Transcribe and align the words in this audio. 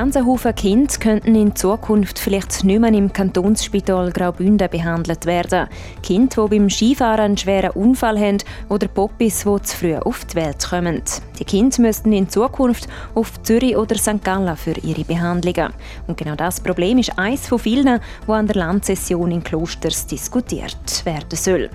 Ganze 0.00 0.24
Haufen 0.24 0.54
Kinder 0.54 0.94
könnten 0.98 1.34
in 1.34 1.54
Zukunft 1.54 2.18
vielleicht 2.18 2.64
nicht 2.64 2.80
mehr 2.80 2.90
im 2.90 3.12
Kantonsspital 3.12 4.10
Graubünden 4.12 4.70
behandelt 4.70 5.26
werden. 5.26 5.68
Kinder, 6.02 6.48
die 6.48 6.56
beim 6.56 6.70
Skifahren 6.70 7.20
einen 7.20 7.36
schweren 7.36 7.72
Unfall 7.72 8.18
haben 8.18 8.38
oder 8.70 8.88
Popis, 8.88 9.44
die 9.44 9.62
zu 9.62 9.76
früh 9.76 9.96
auf 9.96 10.24
die 10.24 10.36
Welt 10.36 10.66
kommen. 10.66 11.02
Die 11.38 11.44
Kinder 11.44 11.82
müssten 11.82 12.14
in 12.14 12.30
Zukunft 12.30 12.88
auf 13.14 13.42
Zürich 13.42 13.76
oder 13.76 13.94
St. 13.98 14.24
Gallen 14.24 14.56
für 14.56 14.72
ihre 14.78 15.04
Behandlungen. 15.04 15.74
Und 16.06 16.16
genau 16.16 16.34
das 16.34 16.60
Problem 16.60 16.96
ist 16.96 17.18
eines 17.18 17.46
von 17.46 17.58
vielen, 17.58 18.00
wo 18.26 18.32
an 18.32 18.46
der 18.46 18.56
Landsession 18.56 19.30
in 19.30 19.44
Klosters 19.44 20.06
diskutiert 20.06 21.04
werden 21.04 21.36
soll. 21.36 21.68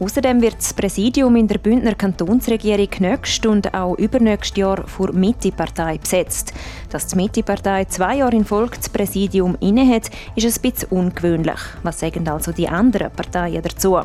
Außerdem 0.00 0.40
wird 0.40 0.56
das 0.56 0.72
Präsidium 0.72 1.36
in 1.36 1.46
der 1.46 1.58
Bündner 1.58 1.94
Kantonsregierung 1.94 2.88
nächstes 3.00 3.44
und 3.44 3.74
auch 3.74 3.98
übernächstes 3.98 4.56
Jahr 4.56 4.86
vor 4.86 5.12
Mitte-Partei 5.12 5.98
besetzt. 5.98 6.54
Dass 6.88 7.08
die 7.08 7.16
Mitte-Partei 7.16 7.84
zwei 7.84 8.16
Jahre 8.16 8.34
in 8.34 8.46
Folge 8.46 8.78
das 8.78 8.88
Präsidium 8.88 9.58
innehat, 9.60 10.10
ist 10.36 10.46
ein 10.46 10.62
bisschen 10.62 10.88
ungewöhnlich. 10.88 11.60
Was 11.82 12.00
sagen 12.00 12.26
also 12.28 12.50
die 12.50 12.66
anderen 12.66 13.10
Parteien 13.10 13.62
dazu? 13.62 13.98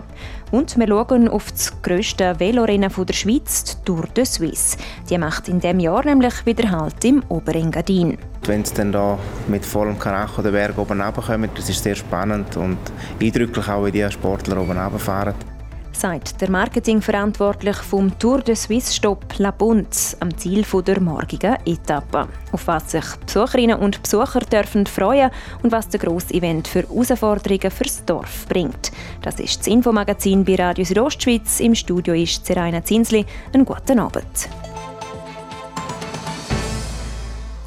Und 0.52 0.78
wir 0.78 0.86
schauen 0.86 1.30
auf 1.30 1.50
das 1.52 1.82
grösste 1.82 2.38
Velorennen 2.42 2.92
der 2.94 3.14
Schweiz, 3.14 3.64
die 3.64 3.86
Tour 3.86 4.04
de 4.14 4.26
Suisse. 4.26 4.78
Die 5.10 5.18
macht 5.18 5.48
in 5.48 5.62
diesem 5.62 5.80
Jahr 5.80 6.04
nämlich 6.04 6.46
wieder 6.46 6.72
Halt 6.72 7.06
im 7.06 7.24
Oberengadin. 7.30 8.18
Wenn 8.44 8.64
es 8.64 8.74
dann 8.74 8.92
da 8.92 9.18
mit 9.48 9.66
vollem 9.66 9.98
Karacho 9.98 10.42
den 10.42 10.52
Berg 10.52 10.78
oben 10.78 11.00
runterkommt, 11.00 11.58
das 11.58 11.70
ist 11.70 11.82
sehr 11.82 11.96
spannend 11.96 12.58
und 12.58 12.80
eindrücklich 13.22 13.70
auch, 13.70 13.86
wie 13.86 13.92
die 13.94 14.12
Sportler 14.12 14.60
oben 14.60 14.78
runterfahren 14.78 15.55
sagt 15.96 16.42
der 16.42 16.52
Marketingverantwortliche 16.52 17.82
vom 17.82 18.18
Tour 18.20 18.42
de 18.42 18.56
Suisse 18.56 18.94
Stopp 18.94 19.26
La 19.38 19.52
Bunz 19.52 20.16
am 20.20 20.38
Ziel 20.38 20.66
der 20.86 21.00
morgigen 21.00 21.56
Etappe. 21.66 22.28
Auf 22.52 22.68
was 22.68 22.92
sich 22.92 23.06
Besucherinnen 23.26 23.80
und 23.80 24.02
Besucher 24.02 24.42
dürfen 24.42 24.86
freuen 24.86 25.32
und 25.64 25.72
was 25.72 25.88
der 25.90 26.00
grosse 26.00 26.34
Event 26.34 26.68
für 26.68 26.82
Herausforderungen 26.82 27.72
fürs 27.72 28.04
Dorf 28.06 28.46
bringt. 28.48 28.92
Das 29.22 29.40
ist 29.40 29.60
das 29.60 29.68
Infomagazin 29.68 30.44
bei 30.44 30.56
Radio 30.56 30.84
Südostschweiz. 30.84 31.60
Im 31.60 31.76
Studio 31.76 32.14
ist 32.14 32.46
Seraina 32.46 32.84
Zinsli. 32.84 33.26
Einen 33.54 33.66
guten 33.66 34.00
Abend. 34.00 34.50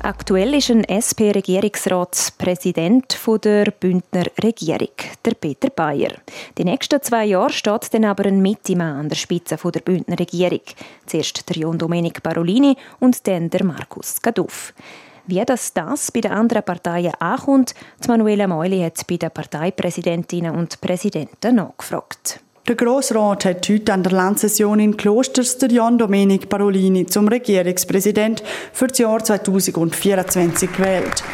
Aktuell 0.02 0.54
ist 0.54 0.70
ein 0.70 0.84
SP-Regierungsratspräsident 0.84 3.18
der 3.44 3.72
Bündner 3.72 4.26
Regierung, 4.42 4.94
der 5.24 5.34
Peter 5.34 5.70
Bayer. 5.70 6.12
Die 6.56 6.64
nächsten 6.64 7.02
zwei 7.02 7.24
Jahre 7.24 7.52
steht 7.52 7.92
dann 7.92 8.04
aber 8.04 8.26
ein 8.26 8.40
Mittimann 8.40 9.00
an 9.00 9.08
der 9.08 9.16
Spitze 9.16 9.56
der 9.56 9.80
Bündner 9.80 10.16
Regierung. 10.18 10.60
Zuerst 11.04 11.48
der 11.48 11.56
John 11.56 11.78
Domenic 11.78 12.22
Barolini 12.22 12.76
und 13.00 13.26
dann 13.26 13.50
der 13.50 13.64
Markus 13.64 14.22
Gaduff. 14.22 14.72
Wie 15.26 15.44
das, 15.44 15.74
das 15.74 16.12
bei 16.12 16.20
den 16.20 16.32
anderen 16.32 16.62
Parteien 16.62 17.14
ankommt, 17.18 17.74
Manuela 18.06 18.46
Meuli 18.46 18.80
hat 18.80 19.04
bei 19.06 19.16
den 19.16 19.32
Parteipräsidentinnen 19.32 20.54
und 20.54 20.80
Präsidenten 20.80 21.56
nachgefragt. 21.56 22.40
Der 22.68 22.76
Grossrat 22.76 23.46
hat 23.46 23.66
heute 23.70 23.94
an 23.94 24.02
der 24.02 24.12
Landsession 24.12 24.78
in 24.78 24.94
Klosters 24.94 25.56
der 25.56 25.70
Jan 25.70 25.96
Domenic 25.96 26.50
Parolini 26.50 27.06
zum 27.06 27.26
Regierungspräsident 27.26 28.42
für 28.74 28.88
das 28.88 28.98
Jahr 28.98 29.24
2024 29.24 30.70
gewählt. 30.76 31.24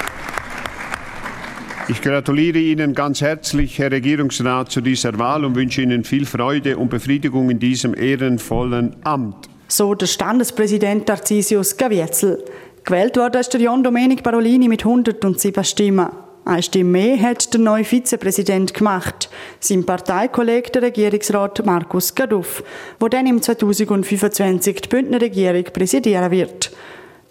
Ich 1.89 2.01
gratuliere 2.01 2.59
Ihnen 2.59 2.95
ganz 2.95 3.21
herzlich, 3.21 3.81
Herr 3.81 3.91
Regierungsrat, 3.91 4.71
zu 4.71 4.81
dieser 4.81 5.19
Wahl 5.19 5.45
und 5.45 5.57
wünsche 5.57 5.83
Ihnen 5.83 6.05
viel 6.05 6.25
Freude 6.25 6.77
und 6.77 6.89
Befriedigung 6.89 7.51
in 7.51 7.59
diesem 7.59 7.95
ehrenvollen 7.95 8.95
Amt. 9.03 9.49
So 9.67 9.93
der 9.97 10.07
Standespräsident 10.07 11.07
Tarcisius 11.07 11.77
Gavietzel. 11.77 12.45
Gewählt 12.85 13.17
wurde 13.17 13.41
ist 13.41 13.53
der 13.53 13.61
Jan 13.61 13.83
Domenic 13.83 14.23
Parolini 14.23 14.69
mit 14.69 14.85
107 14.85 15.65
Stimmen. 15.65 16.11
Eine 16.47 16.63
Stimme 16.63 16.91
mehr 16.91 17.21
hat 17.23 17.55
der 17.55 17.61
neue 17.61 17.85
Vizepräsident 17.85 18.75
gemacht, 18.75 19.31
sein 19.61 19.87
Parteikollege, 19.87 20.71
der 20.73 20.83
Regierungsrat 20.83 21.65
Markus 21.65 22.15
Gaduff, 22.15 22.63
der 23.01 23.09
dann 23.09 23.27
im 23.27 23.41
2025 23.41 24.83
die 24.83 24.89
Bündner 24.91 25.23
Regierung 25.23 25.65
präsidieren 25.65 26.31
wird. 26.31 26.71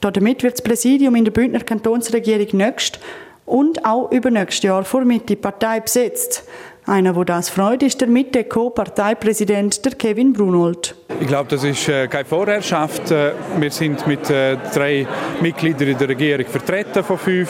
Damit 0.02 0.42
wird 0.42 0.54
das 0.54 0.64
Präsidium 0.64 1.16
in 1.16 1.26
der 1.26 1.32
Bündner 1.32 1.60
Kantonsregierung 1.60 2.58
nächst 2.58 3.00
und 3.46 3.86
auch 3.86 4.12
übernächstes 4.12 4.64
Jahr 4.64 4.84
vor 4.84 5.06
Mitte 5.06 5.36
Partei 5.36 5.80
besetzt. 5.80 6.46
Einer, 6.86 7.16
wo 7.16 7.24
das 7.24 7.50
freut, 7.50 7.82
ist 7.82 8.02
der 8.02 8.10
Mitte-Co-Parteipräsident, 8.10 9.86
der 9.86 9.94
Kevin 9.94 10.34
Brunold. 10.34 10.96
Ich 11.22 11.28
glaube, 11.28 11.50
das 11.50 11.64
ist 11.64 11.88
äh, 11.88 12.08
keine 12.10 12.26
Vorherrschaft. 12.26 13.10
Äh, 13.10 13.32
wir 13.58 13.72
sind 13.72 14.06
mit 14.06 14.30
äh, 14.30 14.58
drei 14.74 15.08
Mitgliedern 15.40 15.88
in 15.88 15.98
der 15.98 16.10
Regierung 16.10 16.46
vertreten 16.46 17.02
von 17.02 17.18
fünf. 17.18 17.50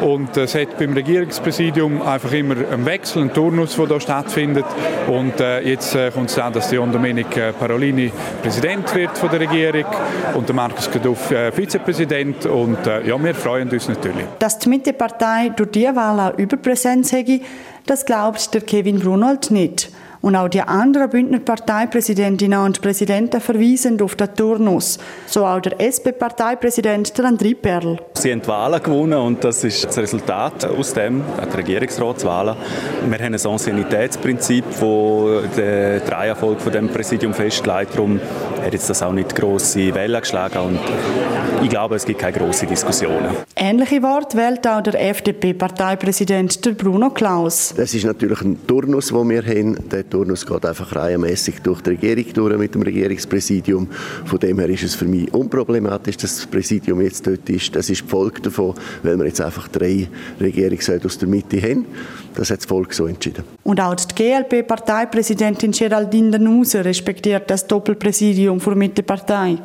Und 0.00 0.34
es 0.38 0.54
hat 0.54 0.78
beim 0.78 0.94
Regierungspräsidium 0.94 2.00
einfach 2.00 2.32
immer 2.32 2.54
einen 2.72 2.86
Wechsel, 2.86 3.20
einen 3.20 3.34
Turnus, 3.34 3.76
der 3.76 3.86
hier 3.86 4.00
stattfindet. 4.00 4.64
Und 5.08 5.34
jetzt 5.62 5.94
kommt 6.14 6.30
es 6.30 6.38
an, 6.38 6.54
dass 6.54 6.72
John 6.72 6.90
Domenic 6.90 7.28
Parolini 7.58 8.10
Präsident 8.40 8.94
wird 8.94 9.18
von 9.18 9.28
der 9.28 9.40
Regierung 9.40 9.84
und 10.32 10.48
der 10.48 10.56
Markus 10.56 10.90
Geduff 10.90 11.30
Vizepräsident. 11.54 12.46
Und 12.46 12.78
ja, 12.86 13.22
wir 13.22 13.34
freuen 13.34 13.68
uns 13.68 13.88
natürlich. 13.88 14.24
Dass 14.38 14.58
die 14.58 14.70
Mitte-Partei 14.70 15.50
durch 15.54 15.70
diese 15.70 15.94
Wahl 15.94 16.32
auch 16.32 16.38
Überpräsenz 16.38 17.12
hätte, 17.12 17.40
das 17.84 18.06
glaubt 18.06 18.54
der 18.54 18.62
Kevin 18.70 19.00
Brunold 19.00 19.50
nicht. 19.50 19.90
Und 20.22 20.36
auch 20.36 20.48
die 20.48 20.60
anderen 20.60 21.08
Bündner 21.08 21.38
Parteipräsidentinnen 21.38 22.58
und 22.58 22.82
Präsidenten 22.82 23.40
verweisen 23.40 24.00
auf 24.02 24.16
den 24.16 24.34
Turnus. 24.34 24.98
So 25.26 25.46
auch 25.46 25.60
der 25.60 25.80
SP-Parteipräsident 25.80 27.18
André 27.18 27.54
Perl. 27.54 27.98
Sie 28.14 28.30
haben 28.30 28.42
die 28.42 28.48
Wahlen 28.48 28.82
gewonnen 28.82 29.18
und 29.18 29.42
das 29.42 29.64
ist 29.64 29.86
das 29.86 29.96
Resultat 29.96 30.66
aus 30.66 30.92
dem, 30.92 31.22
die 31.50 31.56
Regierungsratswahlen. 31.56 32.54
Wir 33.08 33.18
haben 33.18 33.34
ein 33.34 33.46
Anciennitätsprinzip, 33.46 34.64
das 34.68 35.56
den 35.56 36.02
Dreierfolg 36.06 36.60
von 36.60 36.72
dem 36.72 36.88
Präsidium 36.88 37.32
festlegt. 37.32 37.94
Darum 37.94 38.20
hat 38.62 38.72
jetzt 38.74 38.90
das 38.90 39.02
auch 39.02 39.12
nicht 39.12 39.34
grosse 39.34 39.94
Wellen 39.94 40.20
geschlagen 40.20 40.58
und 40.58 40.80
ich 41.62 41.70
glaube, 41.70 41.96
es 41.96 42.04
gibt 42.04 42.20
keine 42.20 42.36
grossen 42.36 42.68
Diskussionen. 42.68 43.36
Ähnliche 43.56 44.02
Worte 44.02 44.36
wählt 44.36 44.66
auch 44.66 44.82
der 44.82 45.00
FDP-Parteipräsident 45.10 46.76
Bruno 46.76 47.10
Klaus. 47.10 47.74
Das 47.76 47.94
ist 47.94 48.04
natürlich 48.04 48.40
ein 48.42 48.66
Turnus, 48.66 49.08
den 49.08 49.28
wir 49.30 49.42
haben. 49.42 49.88
Der 49.88 50.09
Turnus 50.10 50.44
geht 50.44 50.66
einfach 50.66 50.94
reihenmäßig 50.94 51.62
durch 51.62 51.80
die 51.80 51.90
Regierung 51.90 52.24
durch 52.34 52.58
mit 52.58 52.74
dem 52.74 52.82
Regierungspräsidium. 52.82 53.88
Von 54.24 54.38
dem 54.38 54.58
her 54.58 54.68
ist 54.68 54.82
es 54.82 54.94
für 54.94 55.06
mich 55.06 55.32
unproblematisch, 55.32 56.16
dass 56.18 56.36
das 56.36 56.46
Präsidium 56.46 57.00
jetzt 57.00 57.26
dort 57.26 57.48
ist. 57.48 57.74
Das 57.74 57.88
ist 57.88 58.02
die 58.02 58.08
Folge 58.08 58.40
davon, 58.42 58.74
weil 59.02 59.16
wir 59.16 59.26
jetzt 59.26 59.40
einfach 59.40 59.68
drei 59.68 60.08
Regierungsräte 60.40 61.06
aus 61.06 61.16
der 61.18 61.28
Mitte 61.28 61.60
haben. 61.62 61.86
Das 62.34 62.50
hat 62.50 62.58
das 62.58 62.66
Volk 62.66 62.92
so 62.92 63.06
entschieden. 63.06 63.44
Und 63.64 63.80
auch 63.80 63.94
die 63.94 64.14
GLP-Parteipräsidentin 64.14 65.72
Geraldine 65.72 66.32
Danuser 66.32 66.84
respektiert 66.84 67.50
das 67.50 67.66
Doppelpräsidium 67.66 68.60
für 68.60 68.74
Mitte 68.74 69.02
Partei. 69.02 69.58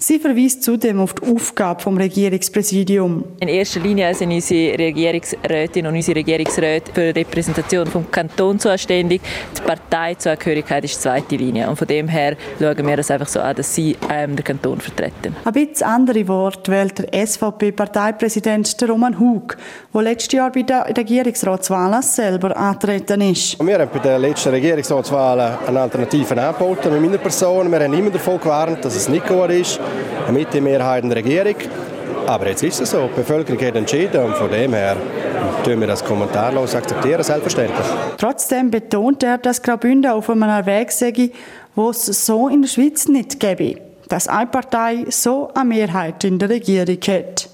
Sie 0.00 0.20
verweist 0.20 0.62
zudem 0.62 1.00
auf 1.00 1.14
die 1.14 1.26
Aufgabe 1.28 1.82
des 1.82 1.98
Regierungspräsidiums. 1.98 3.24
In 3.40 3.48
erster 3.48 3.80
Linie 3.80 4.14
sind 4.14 4.30
unsere 4.30 4.78
Regierungsrätinnen 4.78 5.90
und 5.90 5.96
unsere 5.96 6.20
Regierungsräte 6.20 6.92
für 6.92 7.12
die 7.12 7.18
Repräsentation 7.18 7.84
vom 7.88 8.08
Kanton 8.08 8.60
zuständig. 8.60 9.20
Die 9.56 9.60
Parteizugehörigkeit 9.60 10.84
ist 10.84 10.94
die 10.94 11.00
zweite 11.00 11.34
Linie. 11.34 11.68
Und 11.68 11.74
von 11.74 11.88
dem 11.88 12.06
her 12.06 12.36
schauen 12.60 12.86
wir 12.86 12.98
es 13.00 13.10
einfach 13.10 13.26
so 13.26 13.40
an, 13.40 13.56
dass 13.56 13.74
sie 13.74 13.96
ähm, 14.08 14.36
den 14.36 14.44
Kanton 14.44 14.80
vertreten. 14.80 15.34
Ein 15.44 15.52
bisschen 15.52 15.88
andere 15.88 16.28
Worte 16.28 16.70
wählt 16.70 16.96
der 17.00 17.26
SVP-Parteipräsident 17.26 18.76
Roman 18.88 19.18
Hug, 19.18 19.56
der 19.92 20.02
letztes 20.02 20.32
Jahr 20.32 20.52
bei 20.52 20.62
der 20.62 20.96
Regierungsratswahl 20.96 22.00
selber 22.04 22.56
antreten 22.56 23.20
ist. 23.22 23.58
Wir 23.58 23.80
haben 23.80 23.90
bei 23.92 23.98
der 23.98 24.20
letzten 24.20 24.50
Regierungsratswahl 24.50 25.58
eine 25.66 25.80
Alternative 25.80 26.40
angeboten 26.40 26.92
mit 26.92 27.02
meiner 27.02 27.18
Person. 27.18 27.68
Wir 27.68 27.80
haben 27.80 27.92
immer 27.92 28.10
davon 28.10 28.38
gewarnt, 28.38 28.84
dass 28.84 28.94
es 28.94 29.08
nicht 29.08 29.26
gut 29.26 29.50
ist 29.50 29.80
eine 30.26 30.38
Mitte-Mehrheit 30.38 31.04
in 31.04 31.10
der 31.10 31.18
Regierung. 31.18 31.56
Aber 32.26 32.48
jetzt 32.48 32.62
ist 32.62 32.80
es 32.80 32.90
so, 32.90 33.08
die 33.08 33.20
Bevölkerung 33.20 33.60
hat 33.64 33.76
entschieden 33.76 34.22
und 34.22 34.36
von 34.36 34.50
dem 34.50 34.74
her 34.74 34.96
tun 35.64 35.80
wir 35.80 35.86
das 35.86 36.04
kommentarlos 36.04 36.74
akzeptieren, 36.74 37.22
selbstverständlich. 37.22 37.86
Trotzdem 38.18 38.70
betont 38.70 39.22
er, 39.22 39.38
dass 39.38 39.62
Graubünden 39.62 40.10
auf 40.10 40.28
einem 40.28 40.66
Weg 40.66 40.92
sei, 40.92 41.30
wo 41.74 41.90
es 41.90 42.04
so 42.04 42.48
in 42.48 42.62
der 42.62 42.68
Schweiz 42.68 43.08
nicht 43.08 43.40
gäbe, 43.40 43.80
dass 44.08 44.28
eine 44.28 44.46
Partei 44.46 45.06
so 45.08 45.50
eine 45.54 45.68
Mehrheit 45.68 46.24
in 46.24 46.38
der 46.38 46.50
Regierung 46.50 46.98
hat. 47.06 47.48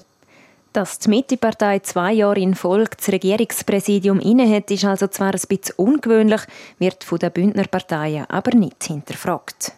Dass 0.73 0.99
die 0.99 1.09
Mitte-Partei 1.09 1.79
zwei 1.79 2.11
Jahre 2.11 2.39
in 2.41 2.53
Folge 2.53 2.97
das 2.97 3.07
Regierungspräsidium 3.07 4.19
innehat, 4.19 4.69
ist 4.71 4.83
also 4.83 5.07
zwar 5.07 5.33
ein 5.33 5.41
bisschen 5.47 5.75
ungewöhnlich, 5.77 6.41
wird 6.79 7.03
von 7.05 7.19
den 7.19 7.31
Bündner 7.31 7.63
Parteien 7.63 8.25
aber 8.29 8.53
nicht 8.57 8.83
hinterfragt. 8.83 9.71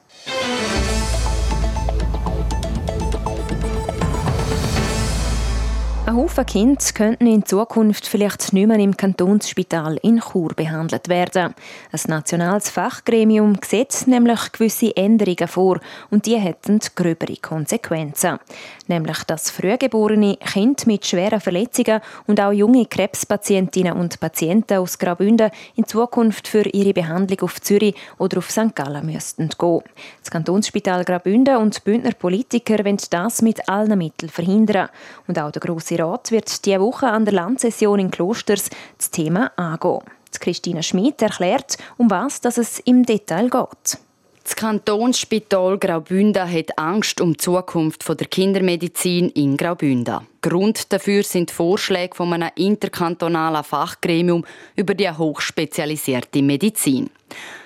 Ein 6.08 6.16
Haufen 6.16 6.46
Kinder 6.46 6.82
könnten 6.94 7.28
in 7.28 7.46
Zukunft 7.46 8.08
vielleicht 8.08 8.54
nicht 8.54 8.66
mehr 8.66 8.80
im 8.80 8.96
Kantonsspital 8.96 9.98
in 10.04 10.22
Chur 10.22 10.54
behandelt 10.56 11.10
werden. 11.10 11.54
Ein 11.92 12.00
nationales 12.08 12.70
Fachgremium 12.70 13.58
sieht 13.62 14.08
nämlich 14.08 14.54
gewisse 14.54 14.96
Änderungen 14.96 15.50
vor 15.50 15.82
und 16.10 16.26
die 16.26 16.38
hätten 16.38 16.80
gröbere 16.96 17.36
Konsequenzen. 17.36 18.40
Nämlich, 18.88 19.22
dass 19.26 19.52
frühgeborene 19.52 20.38
Kinder 20.38 20.82
mit 20.86 21.06
schweren 21.06 21.42
Verletzungen 21.42 22.00
und 22.26 22.40
auch 22.40 22.54
junge 22.54 22.86
Krebspatientinnen 22.86 23.92
und 23.92 24.18
Patienten 24.22 24.78
aus 24.78 24.98
Graubünden 24.98 25.52
in 25.76 25.88
Zukunft 25.88 26.48
für 26.48 26.64
ihre 26.70 26.94
Behandlung 26.94 27.42
auf 27.42 27.60
Zürich 27.60 27.96
oder 28.18 28.38
auf 28.38 28.50
St. 28.50 28.74
Gallen 28.74 29.06
müssten 29.06 29.50
gehen. 29.50 29.82
Das 30.22 30.32
Kantonsspital 30.32 31.04
Graubünden 31.04 31.58
und 31.58 31.84
Bündner 31.84 32.14
Politiker 32.14 32.86
wollen 32.86 32.98
das 33.10 33.42
mit 33.42 33.68
allen 33.68 33.98
Mitteln 33.98 34.30
verhindern. 34.30 34.88
Und 35.28 35.38
auch 35.38 35.52
der 35.52 35.60
grosse 35.60 35.97
Rat 36.00 36.32
wird 36.32 36.66
diese 36.66 36.80
Woche 36.80 37.08
an 37.08 37.26
der 37.26 37.34
Landsession 37.34 38.00
in 38.00 38.12
Klosters 38.12 38.70
das 38.98 39.12
Thema 39.12 39.52
angehen. 39.56 40.02
Christina 40.40 40.82
Schmid 40.82 41.22
erklärt, 41.22 41.78
um 41.98 42.10
was 42.10 42.40
es 42.46 42.80
im 42.80 43.06
Detail 43.06 43.50
geht. 43.50 44.00
Das 44.44 44.56
Kantonsspital 44.56 45.78
Graubünden 45.78 46.50
hat 46.50 46.78
Angst 46.80 47.20
um 47.20 47.34
die 47.34 47.38
Zukunft 47.38 48.08
der 48.08 48.28
Kindermedizin 48.28 49.28
in 49.32 49.58
Graubünden. 49.58 50.26
Grund 50.42 50.94
dafür 50.94 51.24
sind 51.24 51.52
Vorschläge 51.52 52.16
von 52.16 52.32
einem 52.32 52.52
interkantonalen 52.56 53.66
Fachgremium 53.66 54.46
über 54.78 54.94
die 54.94 55.12
hochspezialisierte 55.12 56.42
Medizin. 56.42 57.10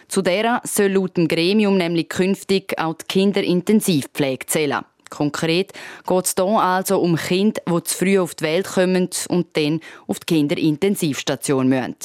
Zu 0.08 0.24
der 0.24 0.60
soll 0.64 0.94
laut 0.94 1.18
dem 1.18 1.28
Gremium 1.28 1.78
nämlich 1.78 2.10
künftig 2.10 2.74
auch 2.80 2.96
die 2.96 3.06
Kinderintensivpflege 3.08 4.48
zählen. 4.48 4.84
Konkret 5.12 5.74
geht 6.08 6.26
es 6.26 6.34
hier 6.36 6.46
also 6.46 7.00
um 7.00 7.16
Kinder, 7.16 7.62
die 7.68 7.84
zu 7.84 7.96
früh 7.96 8.18
auf 8.18 8.34
die 8.34 8.46
Welt 8.46 8.68
kommen 8.68 9.10
und 9.30 9.48
dann 9.56 9.80
auf 10.08 10.20
die 10.22 10.34
Kinderintensivstation 10.34 11.68
müssen. 11.68 11.96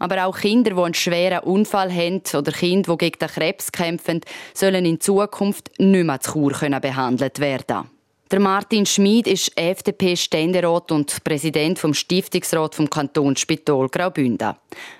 Aber 0.00 0.26
auch 0.26 0.36
Kinder, 0.36 0.72
die 0.72 0.82
einen 0.82 0.94
schweren 0.94 1.44
Unfall 1.44 1.92
haben 1.92 2.22
oder 2.34 2.50
Kinder, 2.50 2.92
die 2.92 2.98
gegen 2.98 3.18
den 3.18 3.28
Krebs 3.28 3.70
kämpfen, 3.70 4.22
sollen 4.54 4.84
in 4.84 5.00
Zukunft 5.00 5.70
nicht 5.78 6.04
mehr 6.04 6.20
zu 6.20 6.32
Chur 6.32 6.80
behandelt 6.80 7.38
werden. 7.38 7.90
Der 8.30 8.38
Martin 8.38 8.86
Schmid 8.86 9.26
ist 9.26 9.50
FDP-Ständerat 9.56 10.92
und 10.92 11.24
Präsident 11.24 11.80
vom 11.80 11.92
Stiftungsrat 11.92 12.76
vom 12.76 12.88
Kantonsspital 12.88 13.88
Graubünden. 13.88 14.54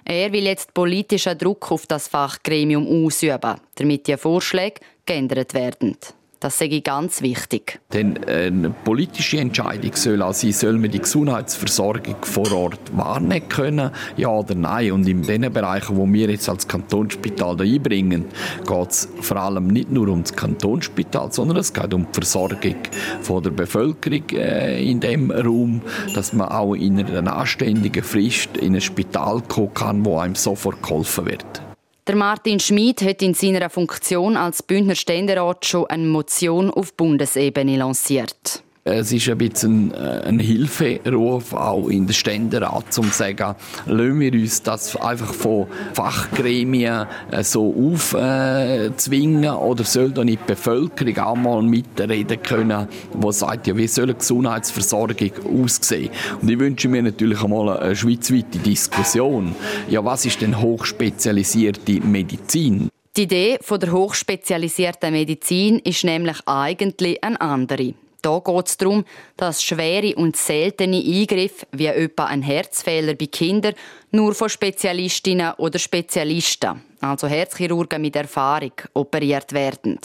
Er 0.04 0.32
will 0.32 0.46
jetzt 0.46 0.74
politischen 0.74 1.38
Druck 1.38 1.70
auf 1.70 1.86
das 1.86 2.08
Fachgremium 2.08 3.06
ausüben, 3.06 3.60
damit 3.76 4.08
die 4.08 4.16
Vorschläge 4.16 4.80
geändert 5.06 5.54
werden. 5.54 5.96
Das 6.40 6.58
ich 6.62 6.82
ganz 6.82 7.20
wichtig. 7.20 7.80
Denn 7.92 8.24
eine 8.24 8.70
politische 8.70 9.38
Entscheidung 9.38 9.94
soll 9.94 10.22
auch 10.22 10.32
sein, 10.32 10.52
soll 10.52 10.78
man 10.78 10.90
die 10.90 11.00
Gesundheitsversorgung 11.00 12.16
vor 12.22 12.50
Ort 12.52 12.80
wahrnehmen 12.96 13.46
können, 13.50 13.90
ja 14.16 14.28
oder 14.28 14.54
nein. 14.54 14.92
Und 14.92 15.06
in 15.06 15.22
den 15.22 15.52
Bereichen, 15.52 15.98
wo 15.98 16.10
wir 16.10 16.30
jetzt 16.30 16.48
als 16.48 16.66
Kantonsspital 16.66 17.60
einbringen, 17.60 18.24
geht 18.66 18.90
es 18.90 19.08
vor 19.20 19.36
allem 19.36 19.66
nicht 19.66 19.90
nur 19.90 20.08
um 20.08 20.22
das 20.22 20.32
Kantonsspital, 20.32 21.30
sondern 21.30 21.58
es 21.58 21.74
geht 21.74 21.92
um 21.92 22.06
die 22.06 22.14
Versorgung 22.14 22.76
von 23.20 23.42
der 23.42 23.50
Bevölkerung 23.50 24.30
äh, 24.30 24.82
in 24.82 25.00
dem 25.00 25.30
Raum, 25.30 25.82
dass 26.14 26.32
man 26.32 26.48
auch 26.48 26.72
in 26.72 27.04
einer 27.04 27.36
anständigen 27.36 28.02
Frist 28.02 28.56
in 28.56 28.74
ein 28.74 28.80
Spital 28.80 29.42
kommen 29.46 29.74
kann, 29.74 30.04
wo 30.06 30.18
einem 30.18 30.36
sofort 30.36 30.82
geholfen 30.82 31.26
wird. 31.26 31.69
Der 32.06 32.16
Martin 32.16 32.58
Schmid 32.58 33.02
hat 33.02 33.22
in 33.22 33.34
seiner 33.34 33.68
Funktion 33.68 34.36
als 34.36 34.62
Bündner 34.62 34.94
Ständerat 34.94 35.66
schon 35.66 35.86
eine 35.86 36.06
Motion 36.06 36.70
auf 36.70 36.94
Bundesebene 36.94 37.76
lanciert. 37.76 38.62
Es 38.82 39.12
ist 39.12 39.28
ein 39.28 39.36
bisschen 39.36 39.92
äh, 39.92 40.22
ein 40.24 40.38
Hilferuf 40.38 41.52
auch 41.52 41.88
in 41.88 42.06
den 42.06 42.14
Ständerat, 42.14 42.96
um 42.96 43.12
zu 43.12 43.18
sagen, 43.18 43.54
lassen 43.84 44.20
wir 44.20 44.32
uns 44.32 44.62
das 44.62 44.96
einfach 44.96 45.34
von 45.34 45.66
Fachgremien 45.92 47.06
äh, 47.30 47.44
so 47.44 47.74
aufzwingen 47.74 49.44
äh, 49.44 49.48
oder 49.48 49.84
soll 49.84 50.12
da 50.12 50.24
nicht 50.24 50.40
die 50.48 50.52
Bevölkerung 50.54 51.18
auch 51.18 51.36
mal 51.36 51.62
mitreden 51.62 52.42
können, 52.42 52.88
die 53.12 53.32
sagt, 53.32 53.66
ja, 53.66 53.76
wie 53.76 53.86
soll 53.86 54.04
eine 54.04 54.14
Gesundheitsversorgung 54.14 55.32
aussehen? 55.62 56.08
Und 56.40 56.50
ich 56.50 56.58
wünsche 56.58 56.88
mir 56.88 57.02
natürlich 57.02 57.42
einmal 57.42 57.78
eine 57.78 57.94
schweizweite 57.94 58.58
Diskussion. 58.60 59.54
Ja, 59.90 60.02
was 60.02 60.24
ist 60.24 60.40
denn 60.40 60.58
hochspezialisierte 60.58 62.00
Medizin? 62.00 62.88
Die 63.14 63.24
Idee 63.24 63.58
von 63.60 63.78
der 63.78 63.92
hochspezialisierten 63.92 65.12
Medizin 65.12 65.80
ist 65.80 66.02
nämlich 66.02 66.38
eigentlich 66.46 67.22
eine 67.22 67.38
andere. 67.42 67.92
Da 68.22 68.38
geht 68.38 68.68
es 68.68 68.76
darum, 68.76 69.04
dass 69.36 69.62
schwere 69.62 70.14
und 70.16 70.36
seltene 70.36 70.98
Eingriffe, 70.98 71.66
wie 71.72 71.86
etwa 71.86 72.24
ein 72.24 72.42
Herzfehler 72.42 73.14
bei 73.14 73.26
Kindern, 73.26 73.74
nur 74.10 74.34
von 74.34 74.48
Spezialistinnen 74.48 75.54
oder 75.54 75.78
Spezialisten, 75.78 76.82
also 77.00 77.26
Herzchirurgen 77.26 78.02
mit 78.02 78.16
Erfahrung, 78.16 78.72
operiert 78.92 79.52
werden. 79.52 79.98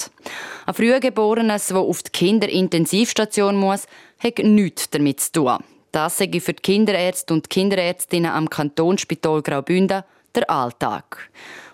Ein 0.66 0.74
Frühgeborenes, 0.74 1.68
das 1.68 1.78
auf 1.78 2.04
die 2.04 2.12
Kinderintensivstation 2.12 3.58
muss, 3.58 3.86
hat 4.20 4.40
nichts 4.40 4.90
damit 4.90 5.20
zu 5.20 5.32
tun. 5.32 5.58
Das 5.92 6.18
sei 6.18 6.30
für 6.40 6.54
die 6.54 6.62
Kinderärzte 6.62 7.34
und 7.34 7.50
Kinderärztinnen 7.50 8.32
am 8.32 8.50
Kantonsspital 8.50 9.42
Graubünden 9.42 10.04
der 10.36 10.50
Alltag. 10.50 11.30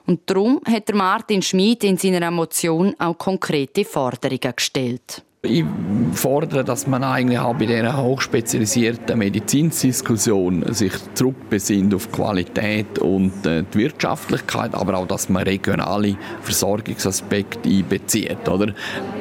Und 0.06 0.30
darum 0.30 0.62
hat 0.66 0.94
Martin 0.94 1.42
Schmid 1.42 1.84
in 1.84 1.98
seiner 1.98 2.32
Motion 2.32 2.96
auch 3.00 3.18
konkrete 3.18 3.86
Forderungen 3.86 4.56
gestellt. 4.56 5.24
Ich 5.44 5.66
fordere, 6.14 6.64
dass 6.64 6.86
man 6.86 7.04
eigentlich 7.04 7.40
auch 7.40 7.56
bei 7.56 7.66
dieser 7.66 7.98
hochspezialisierten 7.98 9.18
Medizinsdiskussion 9.18 10.72
sich 10.72 10.94
zurückbesinnt 11.16 11.96
auf 11.96 12.12
Qualität 12.12 13.00
und 13.00 13.44
äh, 13.48 13.64
die 13.74 13.80
Wirtschaftlichkeit, 13.80 14.76
aber 14.76 14.98
auch, 14.98 15.08
dass 15.08 15.30
man 15.30 15.42
regionale 15.42 16.16
Versorgungsaspekte 16.44 17.68
einbezieht. 17.68 18.48
Oder? 18.48 18.76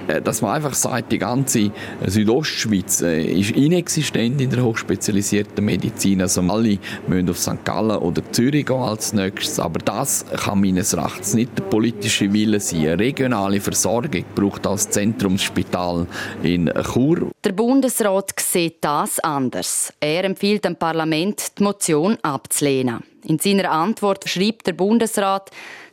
Äh, 0.08 0.20
dass 0.20 0.43
man 0.43 0.56
einfach 0.56 0.75
sagt, 0.75 1.11
die 1.11 1.19
ganze 1.19 1.70
Südostschweiz 2.06 3.00
äh, 3.00 3.25
ist 3.25 3.52
inexistent 3.52 4.43
in 4.43 4.50
der 4.50 4.62
hochspezialisierten 4.62 5.64
Medizin. 5.64 6.20
Also 6.20 6.43
alle 6.43 6.78
müssen 7.06 7.31
auf 7.31 7.38
St. 7.38 7.64
Gallen 7.64 7.96
oder 7.96 8.23
Zürich 8.31 8.66
gehen 8.66 8.76
als 8.76 9.14
nächstes. 9.14 9.58
Aber 9.58 9.78
das 9.78 10.26
kann 10.37 10.61
meines 10.61 10.93
Erachtens 10.93 11.32
nicht 11.32 11.56
der 11.56 11.64
politische 11.64 12.31
Wille 12.31 12.61
sein. 12.61 12.81
Eine 12.81 12.99
regionale 12.99 13.58
Versorgung 13.58 14.25
braucht 14.34 14.66
als 14.66 14.90
Zentrumsspital 14.90 16.08
in 16.42 16.70
Chur. 16.92 17.30
Der 17.44 17.52
Bundesrat 17.52 18.32
sieht 18.38 18.78
das 18.80 19.18
anders. 19.20 19.92
Er 20.00 20.25
empfiehlt 20.25 20.64
dem 20.64 20.76
Parlament, 20.76 21.58
die 21.58 21.62
Motion 21.62 22.18
abzulehnen. 22.23 23.02
In 23.25 23.38
seiner 23.38 23.70
Antwort 23.70 24.28
schreibt 24.28 24.66
der 24.66 24.73
Bundesrat, 24.73 25.50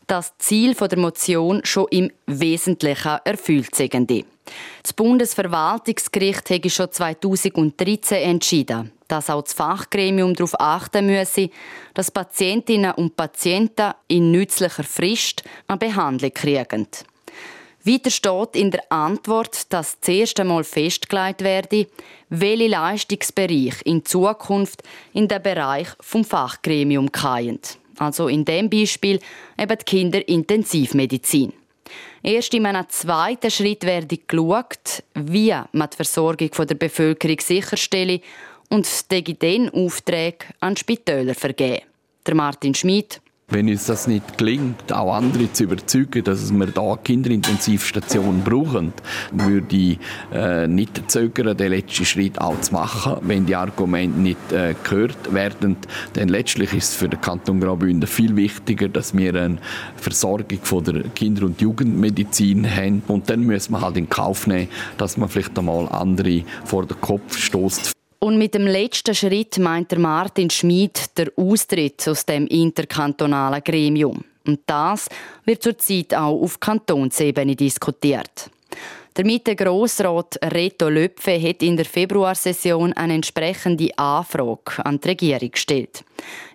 dass 0.08 0.30
das 0.30 0.38
Ziel 0.38 0.74
der 0.74 0.98
Motion 0.98 1.62
schon 1.64 1.88
im 1.92 2.12
Wesentlichen 2.26 3.18
erfüllt 3.26 3.76
sei. 3.76 3.90
Das 4.82 4.94
Bundesverwaltungsgericht 4.94 6.50
habe 6.50 6.70
schon 6.70 6.92
2013 6.92 8.18
entschieden, 8.24 8.92
dass 9.10 9.30
auch 9.30 9.44
das 9.44 9.54
Fachgremium 9.54 10.34
darauf 10.34 10.60
achten 10.60 11.08
müsse, 11.08 11.50
dass 11.94 12.12
Patientinnen 12.12 12.94
und 12.94 13.18
Patienten 13.18 13.94
in 14.08 14.32
nützlicher 14.32 14.86
Frist 14.86 15.44
eine 15.68 15.78
Behandlung 15.78 16.32
kriegen. 16.34 16.88
Weiter 17.88 18.12
steht 18.12 18.56
in 18.56 18.72
der 18.72 18.92
Antwort, 18.92 19.72
dass 19.72 19.98
das 20.00 20.10
erste 20.10 20.44
Mal 20.44 20.64
festgelegt 20.64 21.42
werde, 21.42 21.88
welche 22.30 22.68
Leistungsbereiche 22.68 23.82
in 23.86 24.04
Zukunft 24.04 24.84
in 25.14 25.28
den 25.28 25.42
Bereich 25.42 25.88
vom 26.02 26.26
Fachgremium 26.26 27.10
fallen. 27.14 27.60
Also 27.98 28.28
in 28.28 28.44
dem 28.44 28.70
Beispiel 28.70 29.20
eben 29.58 29.78
die 29.78 29.86
Kinderintensivmedizin. 29.86 31.54
Erst 32.22 32.54
in 32.54 32.66
einem 32.66 32.90
zweiten 32.90 33.50
Schritt 33.50 33.86
werde 33.86 34.18
geschaut, 34.18 35.04
wie 35.14 35.56
man 35.72 35.90
die 35.90 35.96
Versorgung 35.96 36.50
der 36.52 36.76
Bevölkerung 36.76 37.40
sicherstelle 37.40 38.20
und 38.70 38.86
dann 39.42 39.70
Aufträge 39.70 40.46
an 40.60 40.76
Spitäler 40.76 41.36
vergeben. 41.36 41.86
Der 42.26 42.36
Martin 42.36 42.76
Schmid, 42.76 43.22
wenn 43.50 43.70
uns 43.70 43.86
das 43.86 44.08
nicht 44.08 44.38
gelingt, 44.38 44.92
auch 44.92 45.16
andere 45.16 45.52
zu 45.54 45.64
überzeugen, 45.64 46.22
dass 46.24 46.54
wir 46.54 46.68
da 46.68 46.98
Kinderintensivstationen 47.02 48.44
brauchen, 48.44 48.92
würde 49.32 49.76
ich 49.76 50.00
äh, 50.34 50.68
nicht 50.68 51.10
zögern, 51.10 51.56
den 51.56 51.72
letzten 51.72 52.06
Schritt 52.06 52.40
auch 52.40 52.60
zu 52.60 52.74
machen, 52.74 53.18
wenn 53.22 53.46
die 53.46 53.56
Argumente 53.56 54.20
nicht 54.20 54.52
äh, 54.52 54.76
gehört 54.84 55.34
werden. 55.34 55.78
Denn 56.16 56.28
letztlich 56.28 56.74
ist 56.74 56.90
es 56.90 56.96
für 56.96 57.08
den 57.08 57.22
Kanton 57.22 57.62
Graubünden 57.62 58.06
viel 58.06 58.36
wichtiger, 58.36 58.90
dass 58.90 59.18
wir 59.18 59.34
eine 59.34 59.58
Versorgung 59.96 60.60
von 60.62 60.84
der 60.84 61.04
Kinder- 61.16 61.46
und 61.46 61.62
Jugendmedizin 61.62 62.70
haben. 62.70 63.02
Und 63.08 63.30
dann 63.30 63.42
müssen 63.42 63.72
wir 63.72 63.82
halt 63.82 63.96
in 63.96 64.10
Kauf 64.10 64.46
nehmen, 64.46 64.68
dass 64.98 65.18
man 65.18 65.30
vielleicht 65.30 65.58
einmal 65.58 65.88
andere 65.90 66.44
vor 66.66 66.86
den 66.86 67.00
Kopf 67.02 67.38
stoßt. 67.38 67.97
Und 68.20 68.38
mit 68.38 68.56
dem 68.56 68.66
letzten 68.66 69.14
Schritt 69.14 69.60
meint 69.60 69.92
der 69.92 70.00
Martin 70.00 70.50
Schmid 70.50 71.18
der 71.18 71.32
Austritt 71.36 72.08
aus 72.08 72.26
dem 72.26 72.48
interkantonalen 72.48 73.64
Gremium. 73.64 74.24
Und 74.46 74.62
das 74.66 75.08
wird 75.46 75.62
zurzeit 75.62 76.16
auch 76.16 76.42
auf 76.42 76.60
Kantonsebene 76.60 77.56
diskutiert. 77.56 78.50
Der 79.18 79.26
Mitte 79.26 79.56
Grossrat 79.56 80.38
Reto 80.44 80.90
Löpfe 80.90 81.42
hat 81.42 81.64
in 81.64 81.76
der 81.76 81.88
Februarsession 81.88 82.94
eine 82.94 83.16
entsprechende 83.16 83.90
Anfrage 83.98 84.86
an 84.86 85.00
die 85.00 85.08
Regierung 85.08 85.50
gestellt. 85.50 86.04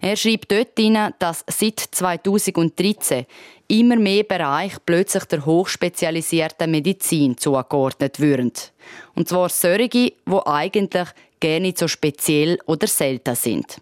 Er 0.01 0.15
schreibt 0.15 0.53
dort 0.53 0.79
hinein, 0.79 1.13
dass 1.19 1.45
seit 1.49 1.81
2013 1.81 3.27
immer 3.67 3.97
mehr 3.97 4.23
Bereiche 4.23 4.79
plötzlich 4.87 5.25
der 5.25 5.45
hochspezialisierten 5.45 6.71
Medizin 6.71 7.37
zugeordnet 7.37 8.21
würden. 8.21 8.53
Und 9.17 9.29
zwar 9.29 9.49
solche, 9.49 9.89
die 9.89 10.47
eigentlich 10.47 11.09
gar 11.41 11.59
nicht 11.59 11.79
so 11.79 11.89
speziell 11.89 12.61
oder 12.67 12.87
selten 12.87 13.35
sind. 13.35 13.79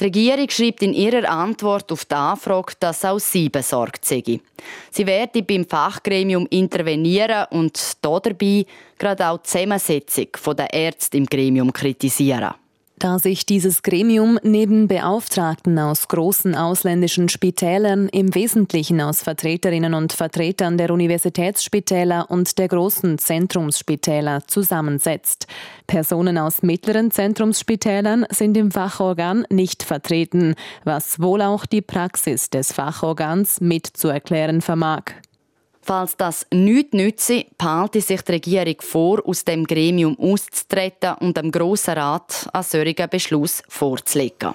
Die 0.00 0.04
Regierung 0.04 0.48
schreibt 0.48 0.82
in 0.82 0.94
ihrer 0.94 1.28
Antwort 1.28 1.92
auf 1.92 2.06
die 2.06 2.14
Anfrage, 2.14 2.72
dass 2.80 3.04
auch 3.04 3.18
sie 3.18 3.50
besorgt 3.50 4.06
sei. 4.06 4.40
Sie 4.90 5.06
werde 5.06 5.42
beim 5.42 5.66
Fachgremium 5.66 6.46
intervenieren 6.48 7.44
und 7.50 7.78
dabei 8.00 8.64
gerade 8.98 9.28
auch 9.28 9.36
die 9.36 9.48
Zusammensetzung 9.50 10.28
der 10.56 10.72
Ärzte 10.72 11.18
im 11.18 11.26
Gremium 11.26 11.70
kritisieren. 11.70 12.54
Da 13.00 13.18
sich 13.18 13.46
dieses 13.46 13.82
Gremium 13.82 14.38
neben 14.42 14.86
Beauftragten 14.86 15.78
aus 15.78 16.06
großen 16.08 16.54
ausländischen 16.54 17.30
Spitälern 17.30 18.10
im 18.10 18.34
Wesentlichen 18.34 19.00
aus 19.00 19.22
Vertreterinnen 19.22 19.94
und 19.94 20.12
Vertretern 20.12 20.76
der 20.76 20.90
Universitätsspitäler 20.90 22.30
und 22.30 22.58
der 22.58 22.68
großen 22.68 23.16
Zentrumsspitäler 23.16 24.46
zusammensetzt. 24.46 25.46
Personen 25.86 26.36
aus 26.36 26.62
mittleren 26.62 27.10
Zentrumsspitälern 27.10 28.26
sind 28.28 28.54
im 28.58 28.70
Fachorgan 28.70 29.46
nicht 29.48 29.82
vertreten, 29.82 30.54
was 30.84 31.22
wohl 31.22 31.40
auch 31.40 31.64
die 31.64 31.80
Praxis 31.80 32.50
des 32.50 32.70
Fachorgans 32.70 33.62
mitzuerklären 33.62 34.60
vermag. 34.60 35.04
Falls 35.82 36.16
das 36.16 36.46
nichts 36.52 36.92
nütze, 36.92 37.46
behalte 37.56 38.00
sich 38.00 38.22
die 38.22 38.32
Regierung 38.32 38.76
vor, 38.80 39.26
aus 39.26 39.44
dem 39.44 39.66
Gremium 39.66 40.16
auszutreten 40.18 41.14
und 41.20 41.36
dem 41.36 41.50
Grossen 41.50 41.94
Rat 41.94 42.48
einen 42.52 42.64
solchen 42.64 43.08
Beschluss 43.08 43.62
vorzulegen. 43.68 44.54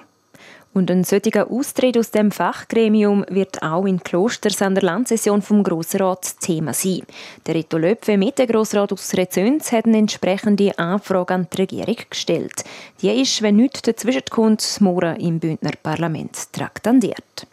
Und 0.72 0.90
ein 0.90 1.04
solcher 1.04 1.50
Austritt 1.50 1.96
aus 1.96 2.10
dem 2.10 2.30
Fachgremium 2.30 3.24
wird 3.30 3.62
auch 3.62 3.86
in 3.86 4.02
Klosters 4.02 4.60
an 4.60 4.74
der 4.74 4.84
Landsession 4.84 5.40
vom 5.40 5.62
Grossen 5.62 6.02
Rat 6.02 6.38
Thema 6.40 6.74
sein. 6.74 7.00
Der 7.46 7.54
Reto 7.54 7.78
Löpfe 7.78 8.18
mit 8.18 8.38
dem 8.38 8.46
Grossrat 8.46 8.92
aus 8.92 9.14
Rezüns 9.14 9.72
hat 9.72 9.86
eine 9.86 9.96
entsprechende 9.96 10.78
Anfrage 10.78 11.32
an 11.32 11.48
die 11.50 11.62
Regierung 11.62 11.96
gestellt. 12.10 12.62
Die 13.00 13.08
ist, 13.08 13.40
wenn 13.40 13.56
nichts 13.56 13.82
dazwischenkommt, 13.82 14.80
morgen 14.80 15.16
im 15.16 15.40
Bündner 15.40 15.72
Parlament 15.82 16.52
traktandiert. 16.52 17.46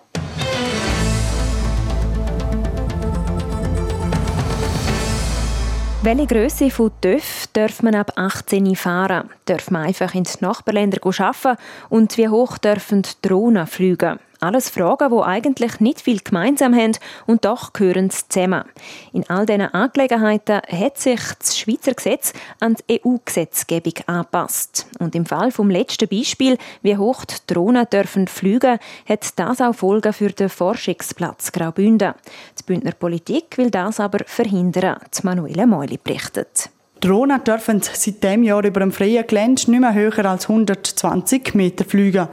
Welche 6.06 6.28
Grösse 6.28 6.70
von 6.70 6.92
TÜV 7.00 7.48
darf 7.54 7.82
man 7.82 7.96
ab 7.96 8.12
18 8.18 8.76
fahren? 8.76 9.30
Darf 9.46 9.72
man 9.72 9.86
einfach 9.86 10.14
in 10.14 10.26
die 10.26 10.32
Nachbarländer 10.42 11.00
arbeiten? 11.02 11.58
Und 11.88 12.18
wie 12.18 12.28
hoch 12.28 12.58
dürfen 12.58 13.04
Drohnen 13.22 13.66
fliegen? 13.66 14.20
Alles 14.44 14.70
Fragen, 14.70 15.10
die 15.10 15.24
eigentlich 15.24 15.80
nicht 15.80 16.02
viel 16.02 16.20
gemeinsam 16.20 16.76
haben 16.76 16.98
und 17.28 17.46
doch 17.46 17.72
gehören 17.72 18.10
sie 18.10 18.28
zusammen. 18.28 18.66
In 19.14 19.30
all 19.30 19.46
diesen 19.46 19.74
Angelegenheiten 19.74 20.60
hat 20.68 20.98
sich 20.98 21.22
das 21.40 21.58
Schweizer 21.58 21.94
Gesetz 21.94 22.34
an 22.60 22.76
die 22.76 23.00
EU-Gesetzgebung 23.06 23.94
angepasst. 24.06 24.88
Und 25.00 25.16
im 25.16 25.26
Fall 25.26 25.52
vom 25.52 25.70
letzten 25.70 26.10
Beispiel, 26.10 26.58
wie 26.82 26.98
hoch 26.98 27.24
die 27.24 27.36
Drohnen 27.48 27.88
dürfen 27.90 28.28
fliegen, 28.28 28.80
hat 29.08 29.40
das 29.40 29.62
auch 29.62 29.76
Folgen 29.76 30.12
für 30.12 30.32
den 30.32 30.50
Forschungsplatz 30.50 31.54
Graubünden. 31.54 32.14
Die 32.60 32.64
Bündner 32.64 32.92
Politik 32.92 33.58
will 33.58 33.72
das 33.72 34.02
aber 34.02 34.26
verhindern. 34.26 35.00
Manuela 35.24 35.66
Meuli 35.66 35.98
berichtet. 36.04 36.70
Drohnen 37.04 37.44
dürfen 37.44 37.82
seit 37.82 38.24
diesem 38.24 38.44
Jahr 38.44 38.64
über 38.64 38.80
dem 38.80 38.94
freien 38.94 39.28
Gelände 39.28 39.70
nicht 39.70 39.80
mehr 39.82 39.94
höher 39.94 40.26
als 40.26 40.50
120 40.50 41.54
Meter 41.54 41.84
fliegen. 41.84 42.30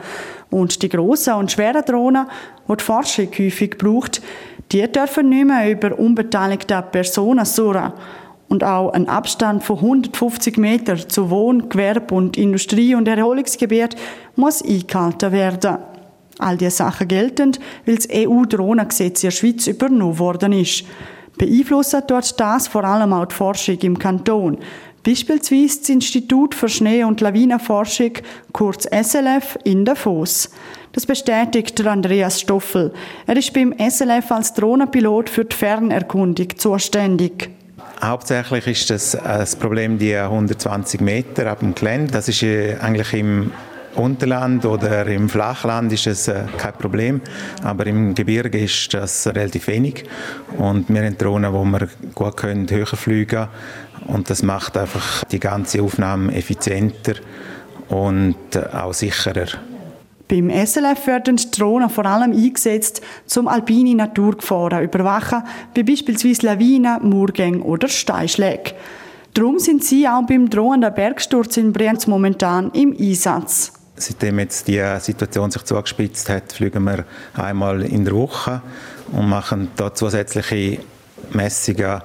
Und 0.49 0.81
die 0.81 0.89
grossen 0.89 1.35
und 1.35 1.51
schweren 1.51 1.85
Drohnen, 1.85 2.27
die 2.69 2.77
die 2.77 2.85
Forschung 2.85 3.29
häufig 3.37 3.77
braucht, 3.79 4.23
die 4.71 4.87
dürfen 4.91 5.29
nicht 5.29 5.47
mehr 5.47 5.69
über 5.69 5.99
unbeteiligte 5.99 6.83
Personen 6.83 7.45
surren. 7.45 7.93
Und 8.49 8.63
auch 8.63 8.93
ein 8.93 9.09
Abstand 9.09 9.65
von 9.65 9.77
150 9.77 10.57
Meter 10.57 10.97
zu 11.09 11.31
Wohn-, 11.31 11.69
Gewerbe- 11.69 12.15
und 12.15 12.37
Industrie- 12.37 12.95
und 12.95 13.09
Erholungsgebiet 13.09 13.97
muss 14.37 14.63
eingehalten 14.63 15.33
werden. 15.33 15.79
All 16.39 16.57
diese 16.57 16.71
Sachen 16.71 17.09
gelten, 17.09 17.53
weil 17.87 17.97
das 17.97 18.09
EU-Drohnengesetz 18.13 19.25
in 19.25 19.29
der 19.29 19.37
Schweiz 19.37 19.67
übernommen 19.67 20.19
worden 20.19 20.53
ist. 20.53 20.85
Beeinflussen 21.41 22.03
dort 22.07 22.39
das 22.39 22.69
vor 22.69 22.85
allem 22.85 23.15
auch 23.15 23.25
die 23.25 23.35
Forschung 23.35 23.79
im 23.79 23.99
Kanton. 23.99 24.59
Beispielsweise 25.03 25.79
das 25.79 25.89
Institut 25.89 26.55
für 26.55 26.69
Schnee- 26.69 27.03
und 27.03 27.23
Lawinenforschung, 27.23 28.13
kurz 28.53 28.85
SLF, 28.85 29.57
in 29.65 29.87
Davos. 29.87 30.51
Das 30.93 31.07
bestätigt 31.07 31.81
Andreas 31.87 32.43
Stoffel. 32.43 32.93
Er 33.27 33.39
ist 33.39 33.55
beim 33.55 33.73
SLF 33.79 34.31
als 34.31 34.53
Drohnenpilot 34.53 35.31
für 35.31 35.47
die 35.47 35.57
Fernerkundung 35.57 36.59
zuständig. 36.59 37.49
Hauptsächlich 38.03 38.67
ist 38.67 38.91
das 38.91 39.15
äh, 39.15 39.21
das 39.25 39.57
Problem 39.57 39.99
die 39.99 40.15
120 40.15 41.01
Meter 41.01 41.51
ab 41.51 41.61
dem 41.61 41.75
Gelände. 41.75 42.13
Das 42.13 42.29
ist 42.29 42.43
äh, 42.43 42.77
eigentlich 42.83 43.15
im 43.15 43.51
Unterland 43.97 44.65
oder 44.65 45.07
im 45.07 45.29
Flachland 45.29 45.93
ist 45.93 46.07
es 46.07 46.29
äh, 46.29 46.45
kein 46.57 46.75
Problem, 46.75 47.21
aber 47.63 47.87
im 47.87 48.15
Gebirge 48.15 48.59
ist 48.59 48.95
das 48.95 49.27
relativ 49.27 49.67
wenig 49.67 50.05
und 50.57 50.89
wir 50.89 51.05
haben 51.05 51.19
Drohnen, 51.19 51.53
wo 51.53 51.65
wir 51.65 51.89
gut 52.15 52.37
können, 52.37 52.71
höher 52.71 52.87
fliegen 52.87 53.49
und 54.07 54.31
das 54.31 54.43
macht 54.43 54.77
einfach 54.77 55.25
die 55.25 55.41
ganze 55.41 55.83
Aufnahme 55.83 56.35
effizienter 56.35 57.15
und 57.89 58.37
äh, 58.55 58.61
auch 58.73 58.95
sicherer. 58.95 59.47
Beim 60.29 60.49
SLF 60.49 61.09
werden 61.09 61.41
Drohnen 61.51 61.91
vor 61.91 62.07
allem 62.07 62.31
eingesetzt, 62.31 63.03
um 63.37 63.49
alpine 63.49 63.97
Naturgefahren 63.97 64.85
überwachen, 64.85 65.43
wie 65.75 65.83
beispielsweise 65.83 66.47
Lawinen, 66.47 67.09
Murgänge 67.09 67.65
oder 67.65 67.89
Steinschläge. 67.89 68.75
Darum 69.35 69.59
sind 69.59 69.83
sie 69.83 70.07
auch 70.07 70.23
beim 70.23 70.49
drohenden 70.49 70.95
Bergsturz 70.95 71.57
in 71.57 71.73
Brienz 71.73 72.07
momentan 72.07 72.71
im 72.75 72.97
Einsatz. 72.97 73.80
Seitdem 74.01 74.39
jetzt 74.39 74.67
die 74.67 74.83
Situation 74.99 75.51
sich 75.51 75.63
zugespitzt 75.63 76.31
hat, 76.31 76.53
fliegen 76.53 76.85
wir 76.85 77.05
einmal 77.35 77.83
in 77.83 78.05
der 78.05 78.15
Woche 78.15 78.63
und 79.13 79.29
machen 79.29 79.69
da 79.77 79.93
zusätzliche 79.95 80.79
Messungen 81.33 82.01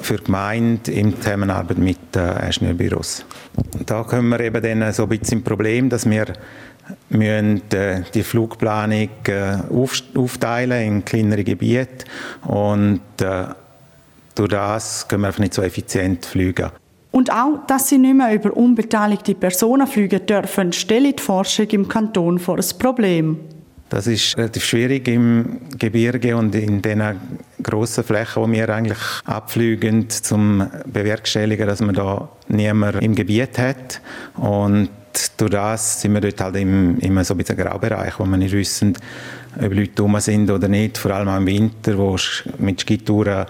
für 0.00 0.16
die 0.16 0.24
Gemeinde 0.24 0.90
in 0.90 1.16
Zusammenarbeit 1.16 1.78
mit 1.78 2.16
äh, 2.16 2.46
Ingenieurbüros. 2.46 3.24
Da 3.86 4.02
kommen 4.02 4.28
wir 4.28 4.40
eben 4.40 4.60
dann 4.60 4.92
so 4.92 5.04
ein 5.04 5.08
bisschen 5.08 5.38
im 5.38 5.44
Problem, 5.44 5.88
dass 5.88 6.08
wir 6.08 6.26
müssen 7.10 7.62
äh, 7.70 8.02
die 8.12 8.24
Flugplanung 8.24 9.08
äh, 9.28 9.58
auf, 9.72 10.02
aufteilen 10.16 10.84
in 10.84 11.04
kleinere 11.04 11.44
Gebiete 11.44 12.04
und 12.42 13.00
durch 14.34 14.50
das 14.50 15.06
können 15.06 15.22
wir 15.22 15.28
einfach 15.28 15.38
nicht 15.38 15.54
so 15.54 15.62
effizient 15.62 16.26
fliegen. 16.26 16.70
Und 17.14 17.30
auch, 17.30 17.64
dass 17.68 17.90
sie 17.90 17.98
nicht 17.98 18.16
mehr 18.16 18.34
über 18.34 18.56
unbeteiligte 18.56 19.36
Personen 19.36 19.86
fliegen 19.86 20.26
dürfen, 20.26 20.72
stellt 20.72 21.20
die 21.20 21.22
Forschung 21.22 21.68
im 21.68 21.86
Kanton 21.86 22.40
vor 22.40 22.56
ein 22.56 22.64
Problem. 22.76 23.38
Das 23.88 24.08
ist 24.08 24.36
relativ 24.36 24.64
schwierig 24.64 25.06
im 25.06 25.60
Gebirge 25.78 26.36
und 26.36 26.56
in 26.56 26.82
den 26.82 27.00
grossen 27.62 28.02
Flächen, 28.02 28.44
die 28.44 28.58
wir 28.58 28.68
eigentlich 28.68 28.98
abfliegen, 29.26 30.10
zum 30.10 30.68
bewerkstelligen, 30.86 31.68
dass 31.68 31.80
man 31.80 31.94
da 31.94 32.28
niemand 32.48 33.00
im 33.00 33.14
Gebiet 33.14 33.58
hat. 33.58 34.00
Und 34.36 34.88
durch 35.36 35.52
das 35.52 36.00
sind 36.00 36.14
wir 36.14 36.20
dort 36.20 36.40
halt 36.40 36.56
im, 36.56 36.98
immer 36.98 37.22
so 37.22 37.34
ein 37.34 37.38
bisschen 37.38 37.56
Graubereich, 37.56 38.18
wo 38.18 38.24
wir 38.24 38.36
nicht 38.36 38.54
wissen, 38.54 38.98
ob 39.64 39.72
Leute 39.72 40.02
rum 40.02 40.18
sind 40.18 40.50
oder 40.50 40.66
nicht. 40.66 40.98
Vor 40.98 41.12
allem 41.12 41.28
im 41.28 41.46
Winter, 41.46 41.96
wo 41.96 42.16
mit 42.58 42.80
Skitouren 42.80 43.46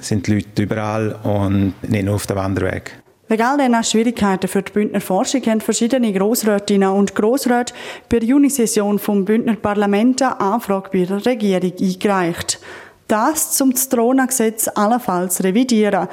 sind 0.00 0.26
die 0.26 0.34
Leute 0.34 0.64
überall 0.64 1.12
und 1.22 1.74
nicht 1.88 2.04
nur 2.04 2.16
auf 2.16 2.26
dem 2.26 2.38
Wanderweg. 2.38 3.03
Wegen 3.26 3.42
all 3.42 3.84
Schwierigkeiten 3.84 4.48
für 4.48 4.60
die 4.60 4.72
Bündner 4.72 5.00
Forschung 5.00 5.42
haben 5.46 5.62
verschiedene 5.62 6.12
Grossrätinnen 6.12 6.90
und 6.90 7.14
Grossräte 7.14 7.72
der 8.10 8.22
Junisession 8.22 8.98
vom 8.98 9.24
Bündner 9.24 9.56
Parlament 9.56 10.20
eine 10.20 10.38
Anfrage 10.40 10.90
bei 10.92 11.04
der 11.06 11.24
Regierung 11.24 11.72
eingereicht. 11.80 12.60
Das 13.08 13.52
zum 13.52 13.72
Drohnengesetz 13.72 14.68
allenfalls 14.68 15.42
revidieren, 15.42 16.08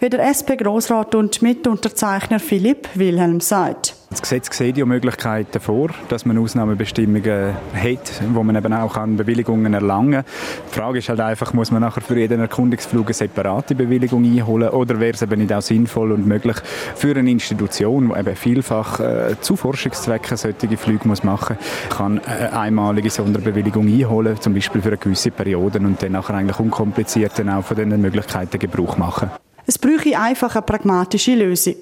wie 0.00 0.10
der 0.10 0.20
SP-Grossrat 0.28 1.14
und 1.14 1.42
Mitunterzeichner 1.42 2.38
Philipp 2.38 2.88
Wilhelm 2.94 3.40
sagt. 3.40 3.94
Das 4.10 4.22
Gesetz 4.22 4.56
sieht 4.56 4.78
ja 4.78 4.86
Möglichkeiten 4.86 5.58
vor, 5.58 5.90
dass 6.08 6.24
man 6.24 6.38
Ausnahmebestimmungen 6.38 7.54
hat, 7.74 8.22
wo 8.32 8.44
man 8.44 8.54
eben 8.54 8.72
auch 8.72 8.96
an 8.96 9.16
Bewilligungen 9.16 9.74
erlangen 9.74 10.12
kann. 10.12 10.24
Die 10.70 10.78
Frage 10.78 10.98
ist 11.00 11.08
halt 11.08 11.20
einfach, 11.20 11.52
muss 11.52 11.72
man 11.72 11.82
nachher 11.82 12.02
für 12.02 12.16
jeden 12.16 12.38
Erkundungsflug 12.38 13.06
eine 13.06 13.14
separate 13.14 13.74
Bewilligung 13.74 14.24
einholen 14.24 14.68
oder 14.68 15.00
wäre 15.00 15.14
es 15.14 15.22
eben 15.22 15.40
nicht 15.40 15.52
auch 15.52 15.60
sinnvoll 15.60 16.12
und 16.12 16.26
möglich 16.26 16.56
für 16.94 17.16
eine 17.16 17.30
Institution, 17.30 18.10
die 18.10 18.20
eben 18.20 18.36
vielfach 18.36 19.00
äh, 19.00 19.40
zu 19.40 19.56
Forschungszwecken 19.56 20.36
solche 20.36 20.76
Flüge 20.76 21.08
muss 21.08 21.24
machen 21.24 21.58
kann, 21.90 22.20
eine 22.20 22.56
einmalige 22.56 23.10
Sonderbewilligung 23.10 23.88
einholen, 23.88 24.40
zum 24.40 24.54
Beispiel 24.54 24.82
für 24.82 24.88
eine 24.88 24.98
gewisse 24.98 25.32
Periode 25.32 25.80
und 25.80 26.00
dann 26.00 26.12
nachher 26.12 26.34
eigentlich 26.34 26.60
unkompliziert 26.60 27.38
dann 27.38 27.48
auch 27.48 27.64
von 27.64 27.76
diesen 27.76 28.00
Möglichkeiten 28.00 28.58
Gebrauch 28.58 28.96
machen. 28.96 29.30
Es 29.68 29.78
bräuchte 29.78 30.16
einfach 30.16 30.54
eine 30.54 30.62
pragmatische 30.62 31.34
Lösung. 31.34 31.76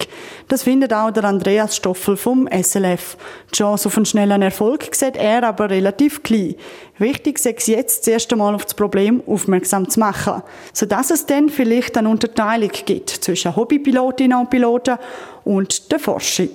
Das 0.49 0.63
findet 0.63 0.95
auch 0.95 1.11
der 1.11 1.25
Andreas 1.25 1.77
Stoffel 1.77 2.17
vom 2.17 2.49
SLF. 2.51 3.19
Die 3.51 3.57
Chance 3.57 3.89
auf 3.89 3.97
einen 3.99 4.07
schnellen 4.07 4.41
Erfolg 4.41 4.95
sieht 4.95 5.17
er 5.17 5.43
aber 5.43 5.69
relativ 5.69 6.23
klein. 6.23 6.55
Wichtig 6.97 7.45
ist 7.45 7.69
jetzt, 7.69 8.01
das 8.01 8.09
erste 8.09 8.37
Mal 8.37 8.55
auf 8.55 8.65
das 8.65 8.75
Problem 8.75 9.23
aufmerksam 9.27 9.89
zu 9.89 10.01
machen, 10.01 10.43
sodass 10.73 11.11
es 11.11 11.27
dann 11.27 11.51
vielleicht 11.51 11.99
eine 11.99 12.09
Unterteilung 12.09 12.71
gibt 12.87 13.11
zwischen 13.11 13.55
Hobbypilotinnen 13.55 14.39
und 14.39 14.49
Piloten 14.49 14.97
und 15.45 15.93
der 15.93 15.99
Forschung. 15.99 16.51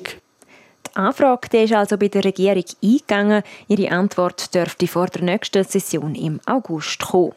Die 0.87 0.95
Anfrage 0.95 1.61
ist 1.63 1.73
also 1.73 1.97
bei 1.97 2.07
der 2.07 2.25
Regierung 2.25 2.65
eingegangen. 2.83 3.43
Ihre 3.67 3.91
Antwort 3.91 4.55
dürfte 4.55 4.87
vor 4.87 5.07
der 5.07 5.21
nächsten 5.21 5.63
Session 5.63 6.15
im 6.15 6.39
August 6.47 6.99
kommen. 6.99 7.33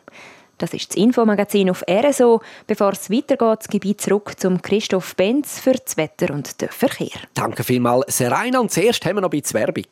Das 0.62 0.73
ist 0.75 0.90
das 0.90 0.97
Infomagazin 0.97 1.71
auf 1.71 1.83
RSO. 1.90 2.40
Bevor 2.69 2.92
es 2.92 3.11
weitergeht, 3.11 3.69
gebe 3.69 3.88
ich 3.88 3.99
zurück 3.99 4.35
zum 4.38 4.62
Christoph 4.62 5.16
Benz 5.16 5.59
für 5.59 5.73
das 5.73 5.97
Wetter 5.97 6.33
und 6.33 6.61
den 6.61 6.69
Verkehr. 6.69 7.19
Danke 7.35 7.64
vielmals, 7.64 8.16
Serena. 8.16 8.61
Und 8.61 8.71
zuerst 8.71 9.04
haben 9.04 9.16
wir 9.16 9.23
noch 9.23 9.33
ein 9.33 9.40
bisschen 9.40 9.59
Werbung. 9.59 9.87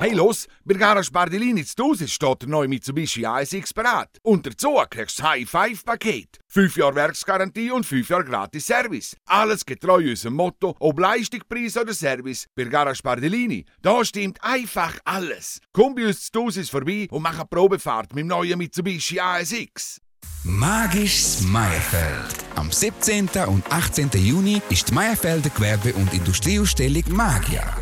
Hey 0.00 0.14
los, 0.14 0.46
bei 0.64 0.74
Garage 0.74 1.10
Bardellini 1.10 1.64
zu 1.64 1.82
Hause 1.82 2.08
steht 2.08 2.42
der 2.42 2.48
neue 2.48 2.68
Mitsubishi 2.68 3.24
ASX 3.24 3.72
bereit. 3.72 4.18
Und 4.22 4.46
dazu 4.46 4.78
kriegst 4.88 5.18
du 5.18 5.22
das 5.22 5.30
High-Five-Paket. 5.30 6.38
5 6.48 6.76
Jahre 6.76 6.94
Werksgarantie 6.94 7.70
und 7.70 7.84
5 7.84 8.08
Jahre 8.08 8.24
gratis 8.24 8.66
Service. 8.66 9.16
Alles 9.26 9.64
getreu 9.64 10.08
unserem 10.10 10.34
Motto, 10.34 10.74
ob 10.78 10.98
Leistung, 10.98 11.42
Preis 11.48 11.76
oder 11.76 11.94
Service. 11.94 12.46
Bei 12.54 12.64
Garage 12.64 13.02
Bardellini, 13.02 13.64
da 13.82 14.04
stimmt 14.04 14.42
einfach 14.42 14.98
alles. 15.04 15.60
Komm 15.72 15.94
bei 15.94 16.06
uns 16.06 16.30
zu 16.30 16.40
Hause 16.40 16.64
vorbei 16.64 17.06
und 17.10 17.22
mach 17.22 17.34
eine 17.34 17.46
Probefahrt 17.46 18.14
mit 18.14 18.22
dem 18.22 18.28
neuen 18.28 18.58
Mitsubishi 18.58 19.20
ASX. 19.20 20.00
Magisches 20.44 21.42
Meierfeld. 21.42 22.34
Am 22.56 22.70
17. 22.70 23.28
und 23.46 23.70
18. 23.70 24.10
Juni 24.14 24.62
ist 24.70 24.88
die 24.88 24.94
Meierfelder 24.94 25.50
Gewerbe- 25.50 25.94
und 25.94 26.12
Industrieausstellung 26.14 27.04
Magia. 27.08 27.76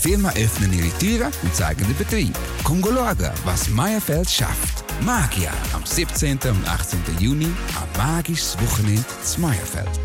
Firmen 0.00 0.30
öffnen 0.34 0.72
ihre 0.72 0.90
Türen 0.98 1.30
und 1.42 1.54
zeigen 1.54 1.86
den 1.86 1.96
Betrieb. 1.96 2.34
Komm 2.64 2.82
schauen, 2.82 3.30
was 3.44 3.68
Meierfeld 3.68 4.30
schafft. 4.30 4.84
Magia 5.02 5.52
am 5.74 5.84
17. 5.84 6.38
und 6.44 6.68
18. 6.68 7.00
Juni 7.18 7.50
am 7.76 7.88
magisches 8.06 8.56
Wochenende 8.60 9.04
zu 9.22 9.40
Meierfeld. 9.40 10.00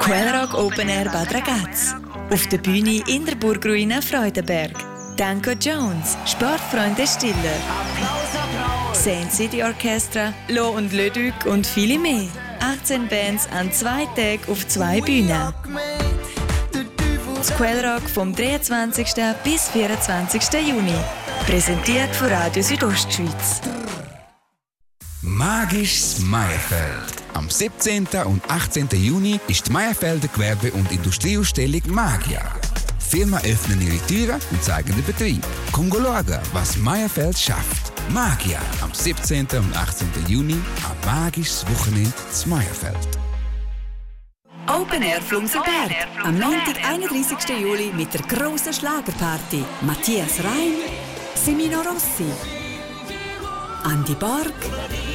Quellrock 0.00 0.54
Open 0.54 0.88
Air 0.88 1.10
Bad 1.10 1.34
Ragaz. 1.34 1.94
Auf 2.30 2.46
der 2.46 2.58
Bühne 2.58 3.02
in 3.08 3.26
der 3.26 3.34
Burgruine 3.34 4.00
Freudenberg. 4.00 4.72
Danko 5.18 5.50
Jones, 5.50 6.16
Sportfreunde 6.24 7.06
Stiller. 7.06 7.58
Saint 8.94 9.32
City 9.32 9.62
Orchestra, 9.62 10.32
Lo 10.48 10.70
und 10.70 10.92
Leduc 10.92 11.44
und 11.44 11.66
viele 11.66 11.98
mehr. 11.98 12.28
18 12.60 13.08
Bands 13.08 13.48
an 13.50 13.72
zwei 13.72 14.06
Tagen 14.16 14.50
auf 14.50 14.66
zwei 14.66 15.00
Bühnen. 15.00 15.52
Das 17.38 17.54
Quellrock 17.54 18.02
vom 18.02 18.34
23. 18.34 19.14
bis 19.44 19.68
24. 19.68 20.42
Juni. 20.54 20.92
Präsentiert 21.46 22.12
von 22.16 22.26
Radio 22.26 22.60
Südostschweiz. 22.60 23.60
Magisches 25.22 26.18
Meierfeld. 26.18 27.14
Am 27.34 27.48
17. 27.48 28.08
und 28.24 28.42
18. 28.50 28.88
Juni 28.90 29.38
ist 29.46 29.68
die 29.68 29.70
Meierfelder 29.70 30.26
Gewerbe- 30.26 30.72
und 30.72 30.90
Industrieausstellung 30.90 31.82
Magia. 31.86 32.42
Firmen 32.98 33.38
öffnen 33.44 33.82
ihre 33.82 34.04
Türen 34.08 34.40
und 34.50 34.64
zeigen 34.64 34.96
den 34.96 35.04
Betrieb. 35.04 35.46
Komm 35.70 35.92
schauen, 35.92 36.40
was 36.52 36.76
Meierfeld 36.76 37.38
schafft. 37.38 37.92
Magia 38.08 38.58
am 38.82 38.92
17. 38.92 39.46
und 39.52 39.76
18. 39.76 40.08
Juni 40.26 40.58
am 40.84 41.14
magisches 41.14 41.64
Wochenende 41.70 42.12
zu 42.32 42.48
Meierfeld. 42.48 43.17
Open 44.68 45.02
Air 45.02 45.22
Flumserberg. 45.22 45.92
Am 46.22 46.38
Montag, 46.38 46.76
31. 46.84 47.38
Juli 47.58 47.90
mit 47.96 48.12
der 48.12 48.20
grossen 48.20 48.70
Schlagerparty. 48.72 49.64
Matthias 49.80 50.44
Reim, 50.44 50.74
Semino 51.34 51.78
Rossi, 51.78 52.30
Andy 53.90 54.14
Borg, 54.14 54.52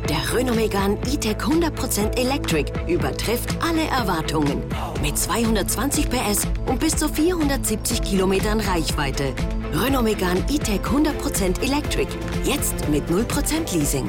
Der 0.09 0.35
Renault 0.35 0.55
Megane 0.55 0.99
E-Tech 1.11 1.37
100% 1.37 2.19
Electric 2.19 2.71
übertrifft 2.87 3.49
alle 3.59 3.81
Erwartungen. 3.85 4.61
Mit 5.01 5.17
220 5.17 6.09
PS 6.09 6.47
und 6.67 6.79
bis 6.79 6.95
zu 6.95 7.09
470 7.09 8.03
Kilometern 8.03 8.59
Reichweite. 8.59 9.33
Renault 9.73 10.03
Megane 10.03 10.45
E-Tech 10.47 10.81
100% 10.81 11.63
Electric. 11.63 12.07
Jetzt 12.43 12.87
mit 12.89 13.09
0% 13.09 13.75
Leasing. 13.75 14.07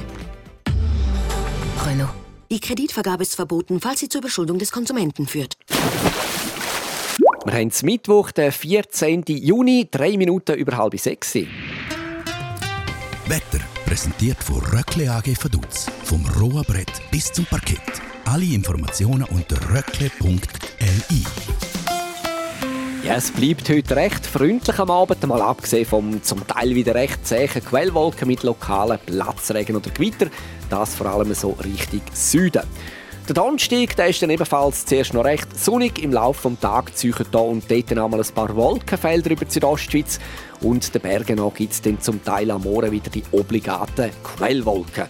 Renault. 1.86 2.10
Die 2.50 2.60
Kreditvergabe 2.60 3.22
ist 3.22 3.34
verboten, 3.34 3.80
falls 3.80 4.00
sie 4.00 4.10
zur 4.10 4.20
Überschuldung 4.20 4.58
des 4.58 4.72
Konsumenten 4.72 5.26
führt. 5.26 5.56
Wir 7.46 7.54
haben 7.54 7.68
es 7.68 7.82
Mittwoch, 7.82 8.32
den 8.32 8.52
14. 8.52 9.24
Juni, 9.28 9.88
drei 9.90 10.18
Minuten 10.18 10.56
über 10.56 10.76
halb 10.76 10.98
sechs. 11.00 11.34
Wetter 13.26 13.60
präsentiert 13.86 14.42
von 14.42 14.56
Röckle 14.56 15.10
AG 15.10 15.36
Vaduz. 15.40 15.86
Vom 16.04 16.26
rohen 16.40 16.64
Brett 16.64 16.90
bis 17.12 17.32
zum 17.32 17.46
Parkett. 17.46 17.80
Alle 18.24 18.44
Informationen 18.44 19.22
unter 19.24 19.56
röckle.li. 19.70 21.24
Ja, 23.04 23.14
es 23.14 23.30
bleibt 23.30 23.68
heute 23.68 23.94
recht 23.94 24.26
freundlich 24.26 24.78
am 24.80 24.90
Abend, 24.90 25.24
mal 25.28 25.40
abgesehen 25.40 25.86
vom 25.86 26.20
zum 26.24 26.44
Teil 26.44 26.74
wieder 26.74 26.96
recht 26.96 27.24
zähen 27.24 27.64
Quellwolken 27.64 28.26
mit 28.26 28.42
lokalen 28.42 28.98
Platzregen 29.06 29.76
oder 29.76 29.90
Gewitter. 29.90 30.26
Das 30.68 30.96
vor 30.96 31.06
allem 31.06 31.32
so 31.32 31.50
Richtung 31.50 32.02
Süden. 32.12 32.62
Der 33.28 33.34
Donnerstag 33.34 33.96
der 33.96 34.06
ist 34.06 34.22
dann 34.22 34.30
ebenfalls 34.30 34.86
zuerst 34.86 35.12
noch 35.12 35.24
recht 35.24 35.48
sonnig. 35.58 36.00
Im 36.00 36.12
Laufe 36.12 36.48
des 36.48 36.60
Tages 36.60 36.94
ziehen 36.94 37.12
hier 37.12 37.40
und 37.40 37.68
dort 37.68 37.90
einmal 37.90 38.20
ein 38.20 38.34
paar 38.34 38.54
Wolkenfelder 38.54 39.30
über 39.32 39.44
die 39.44 39.50
Südostschweiz. 39.50 40.20
Und 40.60 40.94
den 40.94 41.02
Bergen 41.02 41.52
gibt 41.54 41.72
es 41.72 41.82
dann 41.82 42.00
zum 42.00 42.22
Teil 42.22 42.52
am 42.52 42.62
Morgen 42.62 42.92
wieder 42.92 43.10
die 43.10 43.24
obligaten 43.32 44.12
Quellwolken. 44.22 45.06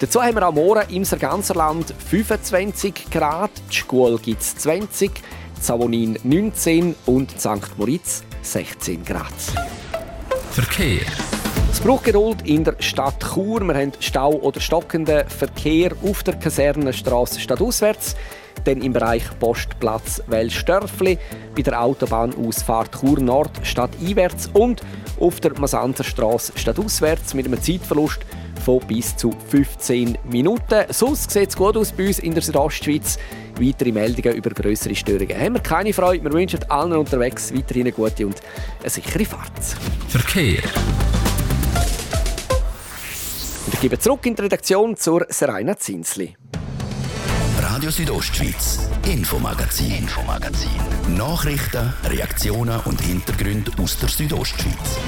Dazu 0.00 0.20
haben 0.20 0.34
wir 0.34 0.42
am 0.42 0.56
Morgen 0.56 0.92
im 0.92 1.04
Sarganserland 1.04 1.94
25 2.08 3.08
Grad, 3.08 3.52
die 3.70 3.76
Schule 3.76 4.18
gibt 4.18 4.40
es 4.40 4.56
20, 4.56 5.12
Savonin 5.60 6.18
19 6.24 6.96
und 7.06 7.38
St. 7.38 7.78
Moritz 7.78 8.24
16 8.42 9.04
Grad. 9.04 9.32
Verkehr. 10.50 11.06
Es 11.72 11.78
braucht 11.78 12.04
Geduld 12.04 12.42
in 12.46 12.64
der 12.64 12.74
Stadt 12.80 13.24
Chur. 13.32 13.60
Wir 13.60 13.74
haben 13.74 13.92
Stau 14.00 14.32
oder 14.32 14.60
stockenden 14.60 15.26
Verkehr 15.28 15.92
auf 16.02 16.22
der 16.24 16.34
Kasernenstraße 16.34 17.38
stadtauswärts. 17.38 18.16
Dann 18.64 18.82
im 18.82 18.92
Bereich 18.92 19.22
Postplatz 19.38 20.22
Wellstörfli, 20.26 21.16
bei 21.54 21.62
der 21.62 21.80
Autobahnausfahrt 21.80 23.00
Chur 23.00 23.20
Nord 23.20 23.52
stadteinwärts 23.62 24.50
und 24.52 24.82
auf 25.18 25.40
der 25.40 25.58
Masanzerstraße 25.58 26.52
stadtauswärts 26.56 27.34
mit 27.34 27.46
einem 27.46 27.62
Zeitverlust 27.62 28.20
von 28.64 28.80
bis 28.80 29.16
zu 29.16 29.32
15 29.48 30.18
Minuten. 30.24 30.84
Sonst 30.90 31.30
sieht 31.30 31.50
es 31.50 31.56
gut 31.56 31.76
aus 31.76 31.92
bei 31.92 32.08
uns 32.08 32.18
in 32.18 32.34
der 32.34 32.42
Südostschweiz. 32.42 33.18
Weitere 33.58 33.92
Meldungen 33.92 34.34
über 34.34 34.50
größere 34.50 34.94
Störungen 34.94 35.38
haben 35.38 35.54
wir 35.54 35.60
keine 35.60 35.92
Freude. 35.92 36.24
Wir 36.24 36.32
wünschen 36.32 36.68
allen 36.68 36.92
unterwegs 36.92 37.54
weiterhin 37.54 37.82
eine 37.82 37.92
gute 37.92 38.26
und 38.26 38.40
eine 38.80 38.90
sichere 38.90 39.24
Fahrt. 39.24 39.64
Verkehr. 40.08 40.62
Gebe 43.80 43.98
zurück 43.98 44.26
in 44.26 44.34
die 44.34 44.42
Redaktion 44.42 44.94
zur 44.94 45.24
Serena 45.30 45.74
Zinsli. 45.74 46.36
Radio 47.62 47.90
Südostschweiz, 47.90 48.90
Infomagazin, 49.06 49.90
Infomagazin. 49.92 50.68
Nachrichten, 51.16 51.90
Reaktionen 52.04 52.78
und 52.80 53.00
Hintergründe 53.00 53.72
aus 53.82 53.98
der 53.98 54.10
Südostschweiz. 54.10 54.98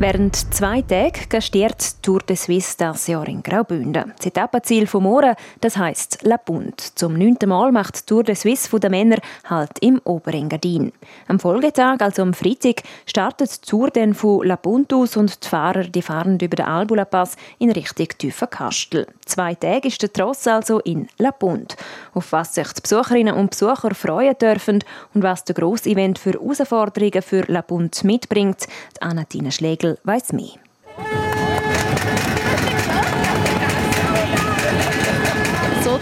Während 0.00 0.34
zwei 0.52 0.82
Tagen 0.82 1.28
gastiert 1.28 2.02
Tour 2.02 2.18
de 2.18 2.34
Suisse 2.34 2.74
das 2.76 3.06
Jahr 3.06 3.28
in 3.28 3.44
Graubünden. 3.44 4.12
Das 4.16 4.26
Etappenziel 4.26 4.88
vom 4.88 5.04
Morgen, 5.04 5.36
das 5.60 5.76
heisst 5.76 6.18
La 6.22 6.36
Punt. 6.36 6.80
Zum 6.98 7.16
neunten 7.16 7.48
Mal 7.48 7.70
macht 7.70 8.04
Tour 8.04 8.24
de 8.24 8.34
Suisse 8.34 8.80
der 8.80 8.90
Männer 8.90 9.18
halt 9.44 9.78
im 9.80 10.00
Oberengadin. 10.02 10.92
Am 11.28 11.38
Folgetag, 11.38 12.00
also 12.00 12.22
am 12.22 12.34
Freitag, 12.34 12.82
startet 13.06 13.64
die 13.64 13.70
Tour 13.70 13.88
dann 13.88 14.14
von 14.14 14.44
La 14.44 14.56
Punt 14.56 14.92
aus 14.92 15.16
und 15.16 15.44
die 15.44 15.48
Fahrer 15.48 15.84
die 15.84 16.02
fahren 16.02 16.40
über 16.40 16.56
den 16.56 16.66
Albula 16.66 17.04
Pass 17.04 17.36
in 17.60 17.70
Richtung 17.70 18.08
Tüfenkastel. 18.18 19.06
Zwei 19.26 19.54
Tage 19.54 19.86
ist 19.86 20.02
der 20.02 20.12
Tross 20.12 20.48
also 20.48 20.80
in 20.80 21.06
La 21.18 21.30
Punt. 21.30 21.76
Auf 22.14 22.32
was 22.32 22.56
sich 22.56 22.72
die 22.72 22.80
Besucherinnen 22.80 23.34
und 23.34 23.50
Besucher 23.50 23.94
freuen 23.94 24.36
dürfen 24.38 24.82
und 25.14 25.22
was 25.22 25.44
der 25.44 25.54
grosse 25.54 25.88
Event 25.88 26.18
für 26.18 26.32
Herausforderungen 26.32 27.22
für 27.22 27.44
La 27.46 27.62
Punt 27.62 28.02
mitbringt, 28.02 28.66
die 28.96 29.02
Anatine 29.02 29.52
Spiegel 29.84 29.98
weiß 30.04 30.32
mehr. 30.32 30.54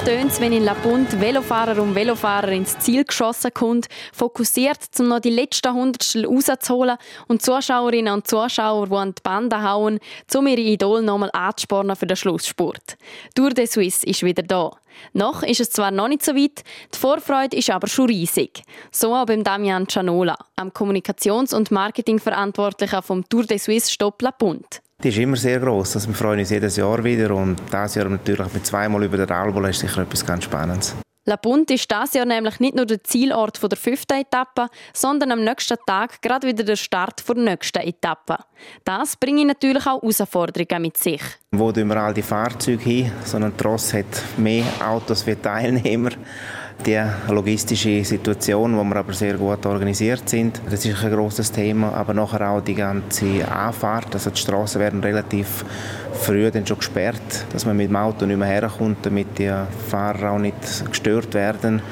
Tönt 0.05 0.33
es, 0.33 0.41
wenn 0.41 0.53
in 0.53 0.65
La 0.65 0.75
Punt 0.75 1.21
Velofahrer 1.21 1.81
um 1.81 1.95
Velofahrer 1.95 2.49
ins 2.49 2.77
Ziel 2.79 3.05
geschossen 3.05 3.53
kommt, 3.55 3.88
fokussiert, 4.12 4.79
um 4.99 5.09
noch 5.09 5.21
die 5.21 5.31
letzten 5.31 5.73
Hundertstel 5.73 6.27
rauszuholen 6.27 6.97
und 7.29 7.43
Zuschauerinnen 7.43 8.12
und 8.12 8.27
Zuschauer, 8.27 8.88
die 8.88 8.95
an 8.95 9.15
die 9.15 9.23
Bande 9.23 9.62
hauen, 9.62 10.01
um 10.35 10.47
ihre 10.47 10.61
Idol 10.61 11.03
nochmal 11.03 11.31
anzuspornen 11.33 11.95
für 11.95 12.07
den 12.07 12.17
Schlussspurt. 12.17 12.97
Tour 13.35 13.51
de 13.51 13.67
Suisse 13.67 14.05
ist 14.05 14.25
wieder 14.25 14.43
da. 14.43 14.73
Noch 15.12 15.43
ist 15.43 15.61
es 15.61 15.71
zwar 15.71 15.91
noch 15.91 16.09
nicht 16.09 16.25
so 16.25 16.35
weit, 16.35 16.65
die 16.93 16.99
Vorfreude 16.99 17.57
ist 17.57 17.71
aber 17.71 17.87
schon 17.87 18.07
riesig. 18.07 18.62
So 18.91 19.15
auch 19.15 19.27
beim 19.27 19.45
Damian 19.45 19.87
Cianola, 19.88 20.37
am 20.57 20.71
Kommunikations- 20.71 21.55
und 21.55 21.71
Marketingverantwortlichen 21.71 23.03
vom 23.03 23.29
Tour 23.29 23.45
de 23.45 23.59
Suisse 23.59 23.91
Stopp 23.91 24.21
La 24.23 24.33
Punt. 24.33 24.83
Die 25.03 25.09
ist 25.09 25.19
immer 25.19 25.37
sehr 25.37 25.59
groß. 25.59 25.97
Also 25.97 26.09
wir 26.09 26.15
freuen 26.15 26.38
uns 26.38 26.51
jedes 26.51 26.77
Jahr 26.77 27.03
wieder 27.03 27.35
und 27.35 27.61
dieses 27.73 27.97
Jahr 27.97 28.09
natürlich 28.09 28.53
mit 28.55 28.65
zweimal 28.65 29.03
über 29.03 29.17
der 29.17 29.31
Albola 29.37 29.69
ist 29.69 29.81
sicher 29.81 30.03
etwas 30.03 30.25
ganz 30.25 30.45
Spannendes. 30.45 30.95
La 31.25 31.37
Punt 31.37 31.71
ist 31.71 31.91
dieses 31.91 32.15
Jahr 32.15 32.27
nämlich 32.27 32.61
nicht 32.61 32.75
nur 32.75 32.87
der 32.87 33.03
Zielort 33.03 33.61
der 33.62 33.79
fünften 33.79 34.21
Etappe, 34.21 34.67
sondern 34.93 35.33
am 35.33 35.45
nächsten 35.45 35.77
Tag 35.87 36.21
gerade 36.23 36.47
wieder 36.47 36.65
der 36.65 36.77
Start 36.77 37.23
der 37.29 37.37
nächsten 37.37 37.79
Etappe. 37.79 38.38
Das 38.85 39.17
bringt 39.17 39.47
natürlich 39.47 39.87
auch 39.87 40.03
Herausforderungen 40.03 40.83
mit 40.83 40.97
sich. 40.97 41.23
Wo 41.53 41.71
tun 41.73 41.88
wir 41.88 41.97
all 41.97 42.15
die 42.15 42.23
Fahrzeuge 42.23 42.83
hin? 42.83 43.12
So 43.25 43.37
ein 43.37 43.57
Tross 43.57 43.95
hat 43.95 44.07
mehr 44.37 44.65
Autos 44.85 45.27
wie 45.27 45.37
Teilnehmer 45.37 46.11
die 46.85 47.01
logistische 47.29 48.05
Situation, 48.05 48.77
wo 48.77 48.83
wir 48.85 48.97
aber 48.97 49.13
sehr 49.13 49.35
gut 49.35 49.65
organisiert 49.67 50.29
sind. 50.29 50.61
Das 50.69 50.85
ist 50.85 51.05
ein 51.05 51.13
großes 51.13 51.53
Thema, 51.53 51.93
aber 51.93 52.15
nachher 52.15 52.51
auch 52.51 52.61
die 52.61 52.75
ganze 52.75 53.49
Anfahrt, 53.49 54.15
also 54.15 54.31
die 54.31 54.41
Straßen 54.41 54.81
werden 54.81 55.01
relativ 55.01 55.65
früh 56.13 56.51
dann 56.51 56.67
schon 56.67 56.79
gesperrt, 56.79 57.47
dass 57.53 57.65
man 57.65 57.77
mit 57.77 57.89
dem 57.89 57.97
Auto 57.97 58.27
nicht 58.27 58.37
mehr 58.37 58.49
herkommt, 58.49 58.99
damit 59.03 59.39
die 59.39 59.53
Fahrer 59.89 60.33
auch 60.33 60.39
nicht 60.39 60.57
gestört 60.89 61.35
werden. 61.35 61.83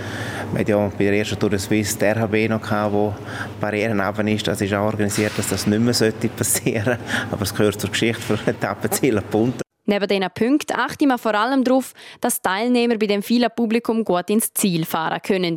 Wir 0.53 0.61
hatten 0.61 0.71
ja 0.71 0.93
bei 0.99 1.05
der 1.05 1.19
ersten 1.19 1.38
Tour 1.38 1.51
de 1.51 1.59
Suisse 1.59 1.97
der 1.99 2.16
RHB 2.16 2.49
noch, 2.49 2.61
gehabt, 2.61 2.93
wo 2.93 3.14
Barrieren 3.61 4.01
runter 4.01 4.27
ist. 4.27 4.49
Das 4.49 4.61
ist 4.61 4.75
auch 4.75 4.87
organisiert, 4.87 5.33
dass 5.37 5.49
das 5.49 5.66
nicht 5.66 5.81
mehr 5.81 6.12
passieren 6.37 6.85
sollte. 6.85 6.99
Aber 7.31 7.43
es 7.43 7.55
gehört 7.55 7.81
zur 7.81 7.90
Geschichte 7.90 8.21
für 8.21 8.51
Etappenziele 8.51 9.21
Punte. 9.21 9.69
Neben 9.90 10.07
diesen 10.07 10.31
Punkten 10.33 10.79
achte 10.79 11.05
man 11.05 11.18
vor 11.18 11.35
allem 11.35 11.64
darauf, 11.64 11.94
dass 12.20 12.40
Teilnehmer 12.40 12.96
bei 12.96 13.09
dem 13.09 13.24
vielen 13.24 13.50
Publikum 13.57 14.05
gut 14.05 14.31
ins 14.31 14.55
Ziel 14.55 14.85
fahren 14.85 15.20
können. 15.20 15.57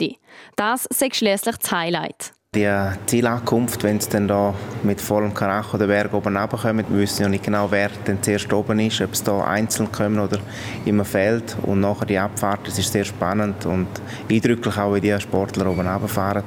Das 0.56 0.88
ist 0.88 1.16
schließlich 1.16 1.58
das 1.58 1.72
Highlight. 1.72 2.32
Die 2.56 2.68
Zielankunft, 3.06 3.84
wenn 3.84 3.98
es 3.98 4.10
dann 4.10 4.28
da 4.28 4.56
mit 4.82 5.00
vollem 5.02 5.36
Karacho 5.36 5.78
den 5.78 5.88
Berg 5.88 6.16
oben 6.16 6.36
runterkommen, 6.36 6.84
wir 6.90 6.98
wissen 6.98 7.22
ja 7.22 7.30
nicht 7.30 7.44
genau, 7.44 7.70
wer 7.70 7.92
dann 8.06 8.24
zuerst 8.24 8.52
oben 8.52 8.80
ist, 8.80 9.02
ob 9.02 9.14
es 9.14 9.24
da 9.24 9.44
einzeln 9.44 9.92
kommen 9.92 10.20
oder 10.20 10.40
im 10.86 11.06
Feld. 11.06 11.56
Und 11.62 11.82
nachher 11.82 12.08
die 12.08 12.18
Abfahrt, 12.18 12.66
das 12.66 12.80
ist 12.80 12.92
sehr 12.92 13.06
spannend 13.06 13.68
und 13.68 13.88
eindrücklich 14.32 14.78
auch, 14.80 14.96
wie 14.96 15.02
die 15.02 15.20
Sportler 15.20 15.68
oben 15.68 15.88
runterfahren. 15.88 16.44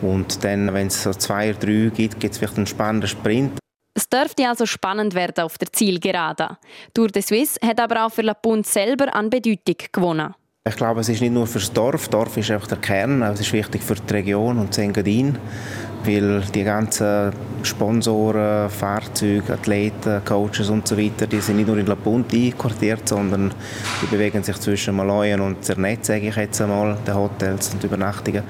Und 0.00 0.42
dann, 0.42 0.72
wenn 0.72 0.86
es 0.86 1.02
so 1.02 1.12
zwei 1.12 1.50
oder 1.50 1.58
drei 1.58 1.90
gibt, 1.94 2.18
gibt 2.18 2.32
es 2.32 2.38
vielleicht 2.38 2.56
einen 2.56 2.66
spannenden 2.66 3.08
Sprint. 3.08 3.58
Es 3.94 4.08
dürfte 4.08 4.48
also 4.48 4.66
spannend 4.66 5.14
werden 5.14 5.44
auf 5.44 5.56
der 5.56 5.72
Zielgerade. 5.72 6.58
Tour 6.92 7.08
de 7.08 7.22
Suisse 7.22 7.60
hat 7.64 7.78
aber 7.78 8.04
auch 8.04 8.10
für 8.10 8.22
La 8.22 8.34
Punt 8.34 8.66
selber 8.66 9.14
an 9.14 9.30
Bedeutung 9.30 9.76
gewonnen. 9.92 10.34
Ich 10.66 10.76
glaube, 10.76 11.00
es 11.00 11.08
ist 11.10 11.20
nicht 11.20 11.32
nur 11.32 11.46
für 11.46 11.58
das 11.58 11.72
Dorf. 11.72 12.08
Dorf 12.08 12.36
ist 12.38 12.50
einfach 12.50 12.66
der 12.66 12.78
Kern. 12.78 13.22
Es 13.22 13.38
ist 13.38 13.52
wichtig 13.52 13.82
für 13.82 13.94
die 13.94 14.12
Region 14.12 14.58
und 14.58 14.76
Engadin 14.78 15.38
weil 16.06 16.40
die 16.54 16.64
ganzen 16.64 17.32
Sponsoren, 17.62 18.68
Fahrzeuge, 18.70 19.52
Athleten, 19.52 20.22
Coaches 20.24 20.68
und 20.70 20.86
so 20.86 20.96
weiter, 20.98 21.26
die 21.26 21.40
sind 21.40 21.56
nicht 21.56 21.66
nur 21.66 21.78
in 21.78 21.86
La 21.86 21.94
Punta 21.94 22.36
einquartiert, 22.36 23.08
sondern 23.08 23.52
die 24.02 24.06
bewegen 24.06 24.42
sich 24.42 24.56
zwischen 24.56 24.96
Maloyen 24.96 25.40
und 25.40 25.64
Zernetz, 25.64 26.06
sage 26.06 26.28
ich 26.28 26.36
jetzt 26.36 26.60
einmal, 26.60 26.96
den 27.06 27.14
Hotels 27.14 27.74
und 27.74 27.84
Übernachtungen. 27.84 28.42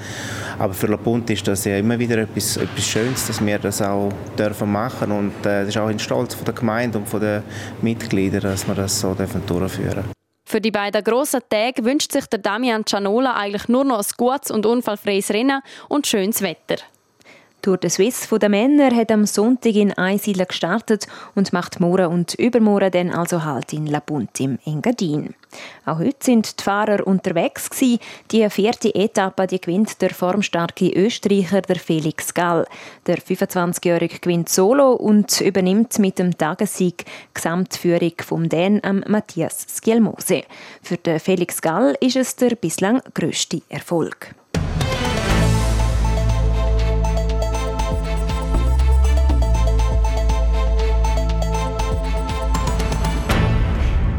Aber 0.58 0.74
für 0.74 0.86
La 0.86 0.96
Punta 0.96 1.32
ist 1.32 1.46
das 1.46 1.64
ja 1.64 1.76
immer 1.78 1.98
wieder 1.98 2.18
etwas, 2.18 2.56
etwas 2.56 2.84
Schönes, 2.84 3.26
dass 3.26 3.44
wir 3.44 3.58
das 3.58 3.82
auch 3.82 4.12
dürfen 4.38 4.70
machen 4.70 5.12
und 5.12 5.46
äh, 5.46 5.60
das 5.60 5.68
ist 5.68 5.78
auch 5.78 5.88
ein 5.88 5.98
Stolz 5.98 6.34
von 6.34 6.44
der 6.44 6.54
Gemeinde 6.54 6.98
und 6.98 7.08
von 7.08 7.20
den 7.20 7.42
Mitgliedern, 7.82 8.42
dass 8.42 8.66
wir 8.66 8.74
das 8.74 9.00
so 9.00 9.14
dürfen 9.14 9.42
durchführen 9.46 10.04
für 10.46 10.60
die 10.60 10.70
beiden 10.70 11.02
grossen 11.02 11.40
Tage 11.48 11.84
wünscht 11.84 12.12
sich 12.12 12.26
der 12.26 12.38
Damian 12.38 12.86
Cianola 12.86 13.34
eigentlich 13.34 13.66
nur 13.68 13.82
noch 13.82 13.98
ein 13.98 14.04
gutes 14.16 14.52
und 14.52 14.66
unfallfreies 14.66 15.30
Rennen 15.30 15.60
und 15.88 16.06
schönes 16.06 16.42
Wetter. 16.42 16.76
Tour 17.64 17.78
de 17.78 17.88
Suisse 17.88 18.38
der 18.38 18.50
Männer 18.50 18.94
hat 18.94 19.10
am 19.10 19.24
Sonntag 19.24 19.74
in 19.74 19.94
Einsiedeln 19.94 20.46
gestartet 20.46 21.06
und 21.34 21.54
macht 21.54 21.80
morgen 21.80 22.08
und 22.08 22.34
übermorgen 22.34 22.90
dann 22.90 23.10
also 23.10 23.42
halt 23.42 23.72
in 23.72 23.86
La 23.86 24.00
Punt 24.00 24.38
im 24.38 24.58
Engadin. 24.66 25.34
Auch 25.86 25.98
heute 25.98 26.18
sind 26.20 26.60
die 26.60 26.62
Fahrer 26.62 27.06
unterwegs 27.06 27.70
gewesen. 27.70 28.00
Die 28.30 28.50
vierte 28.50 28.94
Etappe 28.94 29.46
die 29.46 29.62
gewinnt 29.62 30.02
der 30.02 30.10
formstarke 30.10 30.90
Österreicher 30.90 31.62
der 31.62 31.76
Felix 31.76 32.34
Gall. 32.34 32.66
Der 33.06 33.16
25-Jährige 33.16 34.18
gewinnt 34.18 34.50
solo 34.50 34.92
und 34.92 35.40
übernimmt 35.40 35.98
mit 35.98 36.18
dem 36.18 36.36
Tagessieg 36.36 37.06
Gesamtführung 37.32 38.12
vom 38.22 38.46
Dän 38.46 38.84
am 38.84 39.02
Matthias 39.08 39.66
Skjelmose. 39.74 40.42
Für 40.82 40.98
den 40.98 41.18
Felix 41.18 41.62
Gall 41.62 41.96
ist 42.00 42.16
es 42.16 42.36
der 42.36 42.56
bislang 42.56 43.00
grösste 43.14 43.62
Erfolg. 43.70 44.34